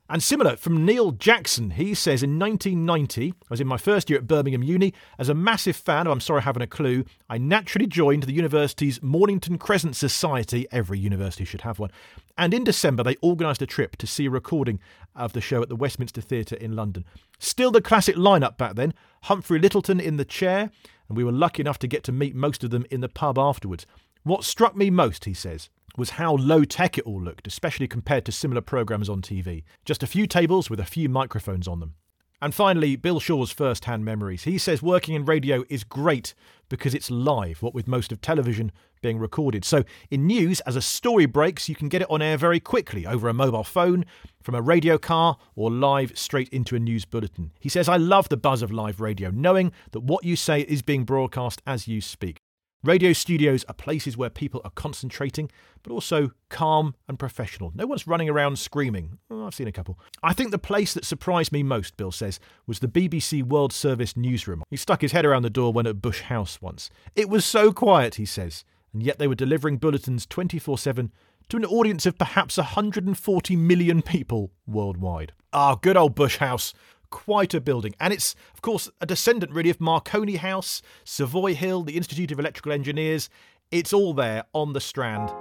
And 0.08 0.22
similar 0.22 0.56
from 0.56 0.86
Neil 0.86 1.12
Jackson, 1.12 1.72
he 1.72 1.96
says 1.96 2.22
in 2.22 2.38
1990, 2.38 3.32
I 3.32 3.46
was 3.50 3.60
in 3.60 3.66
my 3.66 3.78
first 3.78 4.08
year 4.08 4.20
at 4.20 4.28
Birmingham 4.28 4.62
Uni. 4.62 4.94
As 5.18 5.30
a 5.30 5.34
massive 5.34 5.76
fan 5.76 6.06
of 6.06 6.12
I'm 6.12 6.20
Sorry 6.20 6.42
I 6.42 6.44
Haven't 6.44 6.62
a 6.62 6.68
Clue, 6.68 7.06
I 7.28 7.40
naturally 7.40 7.88
joined 7.88 8.24
the 8.24 8.34
university's 8.34 9.02
Mornington 9.02 9.58
Crescent 9.58 9.96
Society. 9.96 10.68
Every 10.72 11.00
university 11.00 11.44
should 11.44 11.62
have 11.62 11.80
one. 11.80 11.90
And 12.38 12.54
in 12.54 12.64
December, 12.64 13.02
they 13.02 13.16
organised 13.24 13.64
a 13.64 13.66
trip 13.66 13.96
to 13.98 14.06
see 14.06 14.28
a 14.28 14.30
recording 14.30 14.80
of 15.16 15.34
the 15.34 15.42
show 15.42 15.64
at 15.64 15.70
the 15.70 15.76
Westminster 15.76 16.22
Theatre 16.22 16.56
in 16.56 16.76
London. 16.76 17.04
Still 17.40 17.72
the 17.72 17.82
classic 17.82 18.16
lineup 18.16 18.58
back 18.58 18.76
then 18.76 18.94
Humphrey 19.24 19.60
Lyttelton 19.60 20.00
in 20.00 20.18
the 20.18 20.26
chair, 20.26 20.70
and 21.10 21.18
we 21.18 21.24
were 21.24 21.32
lucky 21.32 21.62
enough 21.62 21.80
to 21.80 21.88
get 21.88 22.04
to 22.04 22.12
meet 22.12 22.36
most 22.36 22.64
of 22.64 22.70
them 22.70 22.86
in 22.92 23.02
the 23.02 23.10
pub 23.10 23.40
afterwards. 23.40 23.88
What 24.26 24.44
struck 24.44 24.76
me 24.76 24.90
most, 24.90 25.26
he 25.26 25.36
says, 25.36 25.70
was 25.98 26.10
how 26.10 26.34
low 26.34 26.64
tech 26.64 26.98
it 26.98 27.06
all 27.06 27.22
looked, 27.22 27.46
especially 27.46 27.88
compared 27.88 28.26
to 28.26 28.32
similar 28.32 28.60
programs 28.60 29.08
on 29.08 29.22
TV. 29.22 29.64
Just 29.86 30.02
a 30.02 30.08
few 30.08 30.26
tables 30.26 30.68
with 30.68 30.80
a 30.80 30.84
few 30.84 31.08
microphones 31.08 31.68
on 31.68 31.80
them. 31.80 31.94
And 32.42 32.52
finally, 32.52 32.96
Bill 32.96 33.20
Shaw's 33.20 33.52
first 33.52 33.86
hand 33.86 34.04
memories. 34.04 34.46
He 34.46 34.58
says 34.58 34.82
working 34.82 35.14
in 35.14 35.26
radio 35.26 35.64
is 35.70 35.84
great 35.84 36.34
because 36.70 36.96
it's 36.96 37.12
live, 37.12 37.62
what 37.62 37.76
with 37.76 37.88
most 37.88 38.12
of 38.12 38.20
television 38.20 38.72
being 39.04 39.20
recorded. 39.20 39.64
So, 39.64 39.84
in 40.10 40.26
news, 40.26 40.60
as 40.62 40.76
a 40.76 40.82
story 40.82 41.28
breaks, 41.28 41.70
you 41.70 41.76
can 41.76 41.88
get 41.88 42.02
it 42.02 42.10
on 42.10 42.24
air 42.24 42.36
very 42.36 42.60
quickly 42.60 43.06
over 43.06 43.30
a 43.30 43.34
mobile 43.34 43.64
phone, 43.64 44.06
from 44.42 44.56
a 44.56 44.62
radio 44.62 44.98
car, 44.98 45.38
or 45.56 45.70
live 45.70 46.18
straight 46.18 46.50
into 46.50 46.76
a 46.76 46.80
news 46.80 47.06
bulletin. 47.06 47.52
He 47.60 47.70
says, 47.70 47.88
I 47.88 47.98
love 47.98 48.30
the 48.30 48.38
buzz 48.38 48.64
of 48.64 48.72
live 48.72 49.00
radio, 49.00 49.30
knowing 49.30 49.72
that 49.92 50.00
what 50.00 50.24
you 50.24 50.36
say 50.36 50.62
is 50.62 50.82
being 50.82 51.04
broadcast 51.04 51.62
as 51.68 51.88
you 51.88 52.02
speak. 52.02 52.40
Radio 52.86 53.14
studios 53.14 53.66
are 53.68 53.74
places 53.74 54.16
where 54.16 54.30
people 54.30 54.62
are 54.64 54.72
concentrating, 54.72 55.50
but 55.82 55.92
also 55.92 56.32
calm 56.50 56.94
and 57.08 57.18
professional. 57.18 57.72
No 57.74 57.88
one's 57.88 58.06
running 58.06 58.30
around 58.30 58.60
screaming. 58.60 59.18
Oh, 59.32 59.48
I've 59.48 59.56
seen 59.56 59.68
a 59.68 59.72
couple. 59.72 60.00
I 60.22 60.34
think 60.34 60.52
the 60.52 60.60
place 60.60 60.94
that 60.94 61.04
surprised 61.04 61.52
me 61.52 61.64
most, 61.64 61.98
Bill 61.98 62.12
says, 62.12 62.40
was 62.68 62.80
the 62.80 62.88
BBC 62.88 63.42
World 63.42 63.74
Service 63.74 64.16
newsroom. 64.16 64.64
He 64.70 64.78
stuck 64.78 65.02
his 65.02 65.14
head 65.14 65.26
around 65.26 65.42
the 65.42 65.50
door 65.50 65.74
when 65.74 65.88
at 65.88 66.00
Bush 66.00 66.22
House 66.22 66.62
once. 66.62 66.92
It 67.16 67.28
was 67.28 67.44
so 67.44 67.74
quiet, 67.74 68.16
he 68.16 68.26
says, 68.26 68.64
and 68.94 69.02
yet 69.02 69.18
they 69.18 69.28
were 69.28 69.34
delivering 69.34 69.78
bulletins 69.78 70.28
24 70.28 70.78
7 70.78 71.12
to 71.50 71.58
an 71.58 71.66
audience 71.66 72.06
of 72.06 72.18
perhaps 72.18 72.58
140 72.58 73.56
million 73.56 74.02
people 74.04 74.52
worldwide. 74.68 75.34
Ah, 75.54 75.76
good 75.76 75.98
old 75.98 76.14
Bush 76.14 76.38
House 76.38 76.74
quite 77.16 77.54
a 77.54 77.62
building. 77.62 77.96
And 77.98 78.12
it's, 78.12 78.36
of 78.54 78.62
course, 78.62 78.90
a 79.00 79.06
descendant 79.06 79.54
really 79.54 79.70
of 79.70 79.80
Marconi 79.80 80.36
House, 80.36 80.82
Savoy 81.06 81.56
Hill, 81.56 81.84
the 81.84 81.96
Institute 81.96 82.30
of 82.34 82.40
Electrical 82.40 82.74
Engineers. 82.74 83.30
It's 83.72 83.94
all 83.94 84.14
there 84.14 84.44
on 84.52 84.74
the 84.74 84.82
Strand, 84.82 85.32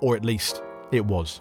or 0.00 0.14
at 0.14 0.24
least 0.24 0.62
it 0.92 1.04
was. 1.04 1.40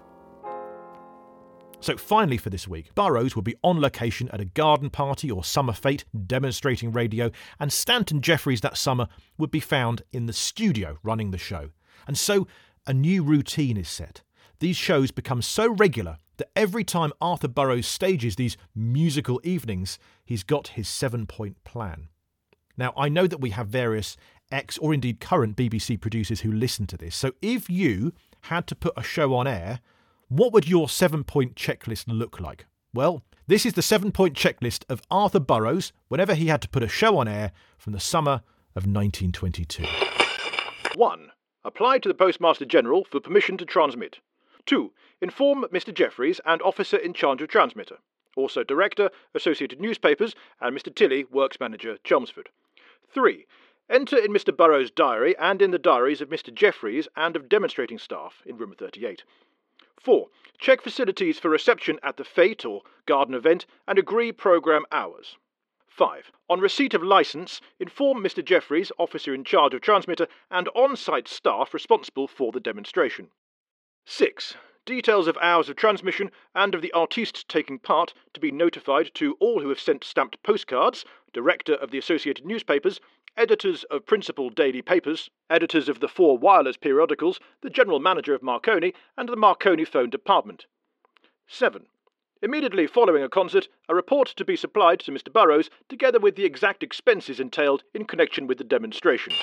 So, 1.80 1.96
finally, 1.96 2.38
for 2.38 2.50
this 2.50 2.68
week, 2.68 2.96
Burrows 2.96 3.36
will 3.36 3.44
be 3.44 3.56
on 3.64 3.80
location 3.80 4.30
at 4.30 4.42
a 4.42 4.46
garden 4.46 4.90
party 4.90 5.30
or 5.30 5.44
summer 5.44 5.74
fete 5.74 6.06
demonstrating 6.26 6.92
radio, 6.92 7.30
and 7.60 7.72
Stanton 7.72 8.20
Jefferies 8.20 8.62
that 8.62 8.78
summer 8.78 9.08
would 9.38 9.52
be 9.52 9.60
found 9.60 10.02
in 10.12 10.26
the 10.26 10.34
studio 10.34 10.98
running 11.04 11.30
the 11.30 11.38
show. 11.38 11.70
And 12.08 12.18
so, 12.18 12.48
a 12.88 12.94
new 12.96 13.22
routine 13.22 13.78
is 13.78 13.90
set. 13.90 14.24
These 14.60 14.78
shows 14.78 15.12
become 15.12 15.42
so 15.42 15.70
regular 15.70 16.18
that 16.38 16.50
every 16.56 16.84
time 16.84 17.14
Arthur 17.22 17.48
Burrows 17.48 17.86
stages 17.86 18.36
these 18.36 18.58
musical 18.76 19.40
evenings, 19.44 20.00
he's 20.26 20.44
got 20.44 20.70
his 20.70 20.88
seven 20.88 21.26
point 21.26 21.64
plan. 21.64 22.08
Now, 22.76 22.94
I 22.98 23.10
know 23.10 23.28
that 23.28 23.42
we 23.42 23.52
have 23.52 23.68
various 23.68 24.18
ex 24.52 24.78
or 24.78 24.94
indeed 24.94 25.20
current 25.20 25.58
BBC 25.58 26.00
producers 26.00 26.42
who 26.42 26.52
listen 26.52 26.88
to 26.88 26.98
this, 26.98 27.16
so 27.16 27.32
if 27.42 27.70
you 27.70 28.14
had 28.42 28.66
to 28.68 28.76
put 28.76 28.94
a 28.96 29.04
show 29.04 29.36
on 29.36 29.48
air, 29.48 29.80
what 30.28 30.54
would 30.54 30.68
your 30.68 30.90
seven 30.90 31.24
point 31.24 31.56
checklist 31.56 32.06
look 32.08 32.40
like? 32.40 32.66
Well, 32.94 33.24
this 33.48 33.66
is 33.66 33.74
the 33.74 33.82
seven 33.82 34.12
point 34.12 34.36
checklist 34.36 34.86
of 34.90 35.02
Arthur 35.12 35.40
Burrows 35.40 35.94
whenever 36.08 36.34
he 36.34 36.48
had 36.48 36.62
to 36.62 36.70
put 36.70 36.84
a 36.84 36.88
show 36.88 37.18
on 37.18 37.28
air 37.28 37.52
from 37.78 37.94
the 37.94 38.00
summer 38.00 38.42
of 38.76 38.86
1922. 38.86 39.86
1. 40.96 41.32
Apply 41.64 42.00
to 42.00 42.08
the 42.08 42.14
Postmaster 42.14 42.66
General 42.66 43.06
for 43.10 43.20
permission 43.20 43.58
to 43.58 43.66
transmit. 43.66 44.20
2. 44.68 44.92
Inform 45.22 45.64
Mr. 45.72 45.94
Jefferies 45.94 46.42
and 46.46 46.62
officer 46.62 46.98
in 46.98 47.14
charge 47.14 47.42
of 47.42 47.48
transmitter. 47.48 48.00
Also 48.36 48.64
Director, 48.64 49.10
Associated 49.34 49.80
Newspapers, 49.80 50.36
and 50.60 50.78
Mr. 50.78 50.94
Tilley, 50.94 51.24
Works 51.24 51.60
Manager, 51.60 51.98
Chelmsford. 52.04 52.50
3. 53.10 53.48
Enter 53.90 54.18
in 54.18 54.34
Mr. 54.34 54.56
Burrows' 54.56 54.92
diary 54.92 55.36
and 55.38 55.62
in 55.62 55.72
the 55.72 55.80
diaries 55.80 56.20
of 56.20 56.28
Mr. 56.28 56.54
Jefferies 56.54 57.08
and 57.16 57.38
of 57.38 57.48
demonstrating 57.48 57.98
staff 57.98 58.44
in 58.46 58.58
room 58.58 58.76
38. 58.78 59.24
4. 60.02 60.28
Check 60.60 60.82
facilities 60.82 61.40
for 61.40 61.50
reception 61.50 61.98
at 62.04 62.18
the 62.18 62.26
fete 62.26 62.66
or 62.66 62.84
garden 63.06 63.34
event 63.34 63.66
and 63.88 63.98
agree 63.98 64.34
programme 64.34 64.86
hours. 64.92 65.38
5. 65.88 66.30
On 66.50 66.60
receipt 66.60 66.94
of 66.94 67.02
licence, 67.02 67.62
inform 67.80 68.22
Mr. 68.22 68.44
Jefferies, 68.44 68.92
officer 69.00 69.34
in 69.34 69.46
charge 69.46 69.74
of 69.74 69.80
transmitter, 69.80 70.28
and 70.52 70.68
on 70.76 70.98
site 70.98 71.30
staff 71.30 71.74
responsible 71.74 72.28
for 72.28 72.52
the 72.52 72.60
demonstration. 72.60 73.32
6. 74.10 74.56
Details 74.86 75.28
of 75.28 75.38
hours 75.42 75.68
of 75.68 75.76
transmission 75.76 76.32
and 76.56 76.74
of 76.74 76.82
the 76.82 76.94
artistes 76.94 77.44
taking 77.44 77.78
part 77.78 78.14
to 78.34 78.40
be 78.40 78.52
notified 78.52 79.12
to 79.16 79.36
all 79.42 79.60
who 79.60 79.68
have 79.68 79.82
sent 79.82 80.02
stamped 80.02 80.42
postcards, 80.44 81.04
Director 81.34 81.74
of 81.74 81.92
the 81.92 81.98
Associated 81.98 82.46
Newspapers, 82.46 83.02
editors 83.36 83.84
of 83.92 84.06
principal 84.06 84.50
daily 84.50 84.82
papers, 84.82 85.30
editors 85.50 85.90
of 85.90 86.00
the 86.00 86.08
four 86.08 86.38
wireless 86.38 86.78
periodicals, 86.78 87.42
the 87.60 87.70
General 87.70 88.00
Manager 88.00 88.34
of 88.34 88.42
Marconi, 88.42 88.94
and 89.18 89.28
the 89.28 89.36
Marconiphone 89.36 90.10
Department. 90.10 90.68
7. 91.48 91.86
Immediately 92.42 92.88
following 92.88 93.24
a 93.24 93.30
concert, 93.30 93.68
a 93.90 93.94
report 93.94 94.30
to 94.38 94.46
be 94.46 94.56
supplied 94.56 95.02
to 95.02 95.12
Mr. 95.12 95.34
Burrows, 95.34 95.70
together 95.90 96.18
with 96.18 96.38
the 96.38 96.46
exact 96.46 96.82
expenses 96.82 97.42
entailed 97.42 97.84
in 97.94 98.06
connection 98.06 98.48
with 98.48 98.58
the 98.58 98.64
demonstration. 98.64 99.34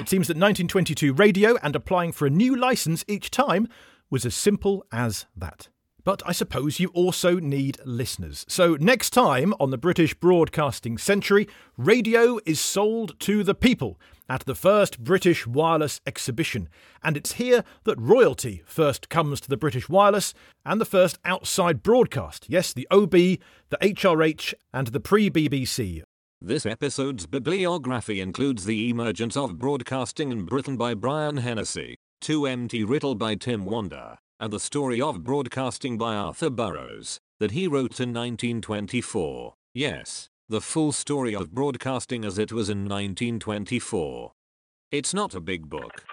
It 0.00 0.08
seems 0.08 0.26
that 0.28 0.36
1922 0.36 1.12
radio 1.12 1.56
and 1.62 1.76
applying 1.76 2.12
for 2.12 2.26
a 2.26 2.30
new 2.30 2.56
licence 2.56 3.04
each 3.06 3.30
time 3.30 3.68
was 4.10 4.24
as 4.24 4.34
simple 4.34 4.84
as 4.90 5.26
that. 5.36 5.68
But 6.04 6.22
I 6.26 6.32
suppose 6.32 6.80
you 6.80 6.88
also 6.88 7.38
need 7.38 7.78
listeners. 7.84 8.44
So, 8.48 8.76
next 8.80 9.10
time 9.10 9.54
on 9.60 9.70
the 9.70 9.78
British 9.78 10.14
Broadcasting 10.14 10.98
Century, 10.98 11.46
radio 11.76 12.40
is 12.44 12.58
sold 12.58 13.20
to 13.20 13.44
the 13.44 13.54
people 13.54 14.00
at 14.28 14.44
the 14.46 14.54
first 14.54 15.04
British 15.04 15.46
Wireless 15.46 16.00
Exhibition. 16.06 16.68
And 17.04 17.16
it's 17.16 17.32
here 17.32 17.62
that 17.84 18.00
royalty 18.00 18.62
first 18.64 19.08
comes 19.10 19.40
to 19.42 19.48
the 19.48 19.56
British 19.56 19.88
Wireless 19.88 20.34
and 20.64 20.80
the 20.80 20.86
first 20.86 21.18
outside 21.24 21.82
broadcast. 21.82 22.46
Yes, 22.48 22.72
the 22.72 22.88
OB, 22.90 23.12
the 23.12 23.78
HRH, 23.80 24.54
and 24.72 24.88
the 24.88 25.00
pre 25.00 25.30
BBC. 25.30 26.02
This 26.44 26.66
episode's 26.66 27.26
bibliography 27.26 28.20
includes 28.20 28.64
The 28.64 28.90
Emergence 28.90 29.36
of 29.36 29.60
Broadcasting 29.60 30.32
in 30.32 30.44
Britain 30.44 30.76
by 30.76 30.92
Brian 30.92 31.36
Hennessey, 31.36 31.94
2MT 32.20 32.84
Writtle 32.84 33.16
by 33.16 33.36
Tim 33.36 33.64
Wander, 33.64 34.18
and 34.40 34.52
The 34.52 34.58
Story 34.58 35.00
of 35.00 35.22
Broadcasting 35.22 35.96
by 35.96 36.16
Arthur 36.16 36.50
Burrows, 36.50 37.20
that 37.38 37.52
he 37.52 37.68
wrote 37.68 38.00
in 38.00 38.12
1924. 38.12 39.54
Yes, 39.72 40.30
the 40.48 40.60
full 40.60 40.90
story 40.90 41.32
of 41.32 41.54
broadcasting 41.54 42.24
as 42.24 42.38
it 42.38 42.50
was 42.50 42.68
in 42.68 42.88
1924. 42.88 44.32
It's 44.90 45.14
not 45.14 45.36
a 45.36 45.40
big 45.40 45.70
book. 45.70 46.04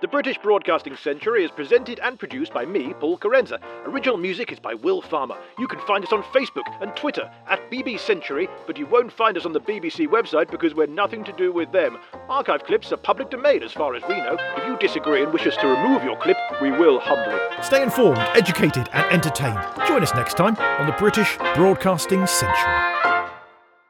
The 0.00 0.06
British 0.06 0.38
Broadcasting 0.38 0.94
Century 0.94 1.44
is 1.44 1.50
presented 1.50 1.98
and 1.98 2.20
produced 2.20 2.54
by 2.54 2.64
me, 2.64 2.94
Paul 3.00 3.18
Kerensa. 3.18 3.60
Original 3.84 4.16
music 4.16 4.52
is 4.52 4.60
by 4.60 4.72
Will 4.74 5.02
Farmer. 5.02 5.36
You 5.58 5.66
can 5.66 5.80
find 5.80 6.04
us 6.04 6.12
on 6.12 6.22
Facebook 6.22 6.62
and 6.80 6.94
Twitter 6.94 7.28
at 7.48 7.68
BB 7.68 7.98
Century, 7.98 8.48
but 8.68 8.78
you 8.78 8.86
won't 8.86 9.12
find 9.12 9.36
us 9.36 9.44
on 9.44 9.52
the 9.52 9.60
BBC 9.60 10.06
website 10.06 10.52
because 10.52 10.72
we're 10.72 10.86
nothing 10.86 11.24
to 11.24 11.32
do 11.32 11.50
with 11.50 11.72
them. 11.72 11.98
Archive 12.28 12.62
clips 12.62 12.92
are 12.92 12.96
public 12.96 13.28
domain 13.28 13.64
as 13.64 13.72
far 13.72 13.96
as 13.96 14.04
we 14.08 14.18
know. 14.18 14.36
If 14.56 14.68
you 14.68 14.78
disagree 14.78 15.24
and 15.24 15.32
wish 15.32 15.48
us 15.48 15.56
to 15.56 15.66
remove 15.66 16.04
your 16.04 16.16
clip, 16.18 16.38
we 16.62 16.70
will 16.70 17.00
humbly. 17.00 17.36
Stay 17.64 17.82
informed, 17.82 18.18
educated, 18.36 18.88
and 18.92 19.04
entertained. 19.10 19.58
Join 19.88 20.04
us 20.04 20.14
next 20.14 20.36
time 20.36 20.56
on 20.78 20.86
the 20.86 20.94
British 20.96 21.36
Broadcasting 21.56 22.24
Century. 22.28 23.17